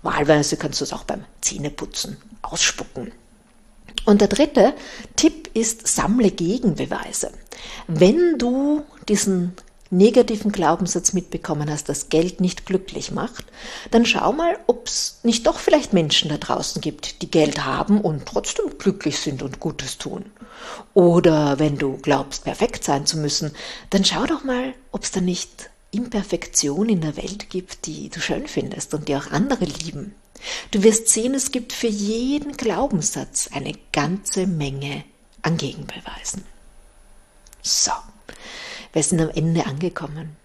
Wahlweise 0.03 0.57
kannst 0.57 0.79
du 0.79 0.85
es 0.85 0.93
auch 0.93 1.05
beim 1.05 1.23
Zähneputzen 1.41 2.17
ausspucken. 2.43 3.11
Und 4.05 4.21
der 4.21 4.27
dritte 4.27 4.75
Tipp 5.15 5.49
ist, 5.55 5.87
sammle 5.87 6.29
Gegenbeweise. 6.29 7.31
Wenn 7.87 8.37
du 8.37 8.83
diesen 9.07 9.53
negativen 9.91 10.51
Glaubenssatz 10.51 11.13
mitbekommen 11.13 11.69
hast, 11.69 11.89
dass 11.89 12.09
Geld 12.09 12.41
nicht 12.41 12.65
glücklich 12.65 13.11
macht, 13.11 13.45
dann 13.91 14.05
schau 14.05 14.31
mal, 14.31 14.57
ob 14.65 14.87
es 14.87 15.19
nicht 15.23 15.45
doch 15.45 15.59
vielleicht 15.59 15.93
Menschen 15.93 16.29
da 16.29 16.37
draußen 16.37 16.81
gibt, 16.81 17.21
die 17.21 17.29
Geld 17.29 17.65
haben 17.65 18.01
und 18.01 18.25
trotzdem 18.25 18.77
glücklich 18.77 19.19
sind 19.19 19.43
und 19.43 19.59
Gutes 19.59 19.97
tun. 19.97 20.25
Oder 20.93 21.59
wenn 21.59 21.77
du 21.77 21.97
glaubst, 21.97 22.45
perfekt 22.45 22.83
sein 22.83 23.05
zu 23.05 23.17
müssen, 23.17 23.51
dann 23.89 24.05
schau 24.05 24.25
doch 24.25 24.43
mal, 24.43 24.73
ob 24.91 25.03
es 25.03 25.11
da 25.11 25.21
nicht 25.21 25.69
Imperfektion 25.91 26.87
in 26.87 27.01
der 27.01 27.17
Welt 27.17 27.49
gibt, 27.49 27.85
die 27.85 28.09
du 28.09 28.21
schön 28.21 28.47
findest 28.47 28.93
und 28.93 29.09
die 29.09 29.15
auch 29.15 29.31
andere 29.31 29.65
lieben. 29.65 30.15
Du 30.71 30.83
wirst 30.83 31.09
sehen, 31.09 31.35
es 31.35 31.51
gibt 31.51 31.73
für 31.73 31.87
jeden 31.87 32.55
Glaubenssatz 32.57 33.49
eine 33.53 33.73
ganze 33.91 34.47
Menge 34.47 35.03
an 35.41 35.57
Gegenbeweisen. 35.57 36.45
So. 37.61 37.91
Wir 38.93 39.03
sind 39.03 39.21
am 39.21 39.29
Ende 39.29 39.65
angekommen. 39.65 40.35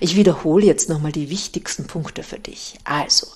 Ich 0.00 0.16
wiederhole 0.16 0.66
jetzt 0.66 0.88
nochmal 0.88 1.12
die 1.12 1.30
wichtigsten 1.30 1.86
Punkte 1.86 2.22
für 2.22 2.38
dich. 2.38 2.74
Also, 2.84 3.26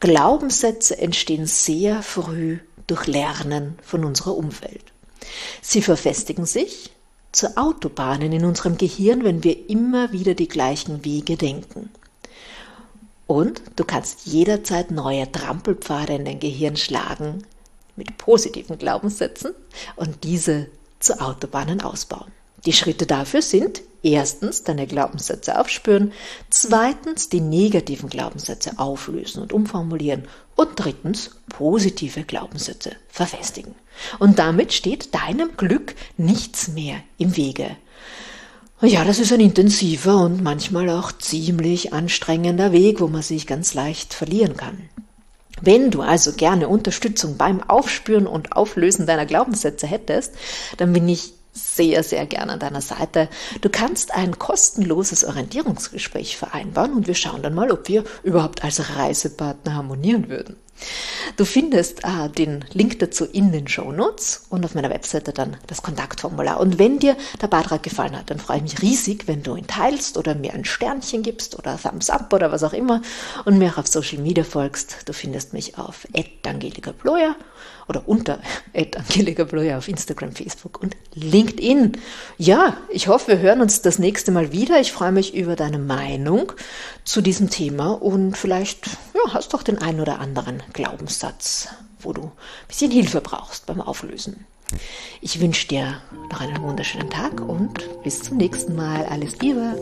Glaubenssätze 0.00 0.98
entstehen 0.98 1.46
sehr 1.46 2.02
früh 2.02 2.58
durch 2.86 3.06
Lernen 3.06 3.78
von 3.82 4.04
unserer 4.04 4.36
Umwelt. 4.36 4.84
Sie 5.62 5.82
verfestigen 5.82 6.46
sich 6.46 6.90
zu 7.32 7.56
Autobahnen 7.56 8.32
in 8.32 8.44
unserem 8.44 8.78
Gehirn, 8.78 9.24
wenn 9.24 9.44
wir 9.44 9.68
immer 9.68 10.12
wieder 10.12 10.34
die 10.34 10.48
gleichen 10.48 11.04
Wege 11.04 11.36
denken. 11.36 11.90
Und 13.26 13.60
du 13.74 13.84
kannst 13.84 14.26
jederzeit 14.26 14.90
neue 14.90 15.30
Trampelpfade 15.30 16.14
in 16.14 16.24
dein 16.24 16.40
Gehirn 16.40 16.76
schlagen 16.76 17.42
mit 17.96 18.16
positiven 18.18 18.78
Glaubenssätzen 18.78 19.52
und 19.96 20.22
diese 20.22 20.68
zu 21.00 21.20
Autobahnen 21.20 21.80
ausbauen. 21.80 22.30
Die 22.64 22.72
Schritte 22.72 23.06
dafür 23.06 23.42
sind 23.42 23.82
erstens 24.02 24.62
deine 24.62 24.86
Glaubenssätze 24.86 25.58
aufspüren, 25.58 26.12
zweitens 26.48 27.28
die 27.28 27.40
negativen 27.40 28.08
Glaubenssätze 28.08 28.78
auflösen 28.78 29.42
und 29.42 29.52
umformulieren 29.52 30.26
und 30.54 30.70
drittens 30.76 31.30
positive 31.48 32.22
Glaubenssätze 32.22 32.92
verfestigen. 33.08 33.74
Und 34.18 34.38
damit 34.38 34.72
steht 34.72 35.14
deinem 35.14 35.56
Glück 35.56 35.94
nichts 36.16 36.68
mehr 36.68 36.96
im 37.18 37.36
Wege. 37.36 37.76
Ja, 38.82 39.04
das 39.04 39.18
ist 39.18 39.32
ein 39.32 39.40
intensiver 39.40 40.22
und 40.22 40.42
manchmal 40.42 40.90
auch 40.90 41.10
ziemlich 41.12 41.92
anstrengender 41.94 42.72
Weg, 42.72 43.00
wo 43.00 43.08
man 43.08 43.22
sich 43.22 43.46
ganz 43.46 43.72
leicht 43.74 44.12
verlieren 44.12 44.56
kann. 44.56 44.88
Wenn 45.62 45.90
du 45.90 46.02
also 46.02 46.32
gerne 46.32 46.68
Unterstützung 46.68 47.38
beim 47.38 47.62
Aufspüren 47.62 48.26
und 48.26 48.52
Auflösen 48.52 49.06
deiner 49.06 49.24
Glaubenssätze 49.24 49.86
hättest, 49.86 50.34
dann 50.76 50.92
bin 50.92 51.08
ich 51.08 51.32
sehr, 51.56 52.02
sehr 52.02 52.26
gerne 52.26 52.52
an 52.52 52.60
deiner 52.60 52.80
Seite. 52.80 53.28
Du 53.60 53.68
kannst 53.68 54.14
ein 54.14 54.38
kostenloses 54.38 55.24
Orientierungsgespräch 55.24 56.36
vereinbaren 56.36 56.92
und 56.92 57.06
wir 57.06 57.14
schauen 57.14 57.42
dann 57.42 57.54
mal, 57.54 57.70
ob 57.70 57.88
wir 57.88 58.04
überhaupt 58.22 58.62
als 58.62 58.96
Reisepartner 58.96 59.74
harmonieren 59.74 60.28
würden. 60.28 60.56
Du 61.36 61.44
findest 61.44 62.04
äh, 62.04 62.28
den 62.28 62.64
Link 62.72 62.98
dazu 62.98 63.24
in 63.24 63.52
den 63.52 63.68
Show 63.68 63.92
Notes 63.92 64.46
und 64.48 64.64
auf 64.64 64.74
meiner 64.74 64.90
Webseite 64.90 65.32
dann 65.32 65.56
das 65.66 65.82
Kontaktformular. 65.82 66.60
Und 66.60 66.78
wenn 66.78 66.98
dir 66.98 67.16
der 67.40 67.48
Beitrag 67.48 67.82
gefallen 67.82 68.16
hat, 68.16 68.30
dann 68.30 68.38
freue 68.38 68.58
ich 68.58 68.62
mich 68.62 68.82
riesig, 68.82 69.26
wenn 69.26 69.42
du 69.42 69.56
ihn 69.56 69.66
teilst 69.66 70.16
oder 70.16 70.34
mir 70.34 70.54
ein 70.54 70.64
Sternchen 70.64 71.22
gibst 71.22 71.58
oder 71.58 71.78
Thumbs 71.80 72.10
Up 72.10 72.32
oder 72.32 72.52
was 72.52 72.62
auch 72.62 72.72
immer 72.72 73.02
und 73.44 73.58
mir 73.58 73.72
auch 73.72 73.78
auf 73.78 73.86
Social 73.86 74.18
Media 74.18 74.44
folgst. 74.44 74.96
Du 75.06 75.12
findest 75.12 75.52
mich 75.52 75.78
auf 75.78 76.06
Angelika 76.44 76.92
Bloyer 76.92 77.34
oder 77.88 78.02
unter 78.06 78.40
Angelika 78.96 79.44
Bloyer 79.44 79.78
auf 79.78 79.88
Instagram, 79.88 80.32
Facebook 80.32 80.80
und 80.82 80.96
LinkedIn. 81.14 81.92
Ja, 82.38 82.76
ich 82.88 83.08
hoffe, 83.08 83.28
wir 83.28 83.38
hören 83.38 83.60
uns 83.60 83.82
das 83.82 83.98
nächste 83.98 84.32
Mal 84.32 84.52
wieder. 84.52 84.80
Ich 84.80 84.92
freue 84.92 85.12
mich 85.12 85.34
über 85.34 85.56
deine 85.56 85.78
Meinung 85.78 86.52
zu 87.04 87.20
diesem 87.20 87.50
Thema 87.50 87.90
und 87.90 88.36
vielleicht 88.36 88.86
ja, 88.86 89.34
hast 89.34 89.52
du 89.52 89.56
auch 89.56 89.62
den 89.62 89.78
einen 89.78 90.00
oder 90.00 90.18
anderen 90.20 90.62
Glaubenssatz, 90.72 91.68
wo 92.00 92.12
du 92.12 92.22
ein 92.22 92.32
bisschen 92.68 92.90
Hilfe 92.90 93.20
brauchst 93.20 93.66
beim 93.66 93.80
Auflösen. 93.80 94.46
Ich 95.20 95.40
wünsche 95.40 95.68
dir 95.68 96.00
noch 96.30 96.40
einen 96.40 96.60
wunderschönen 96.62 97.10
Tag 97.10 97.40
und 97.40 98.02
bis 98.02 98.22
zum 98.22 98.36
nächsten 98.36 98.74
Mal. 98.74 99.06
Alles 99.06 99.38
Liebe! 99.38 99.76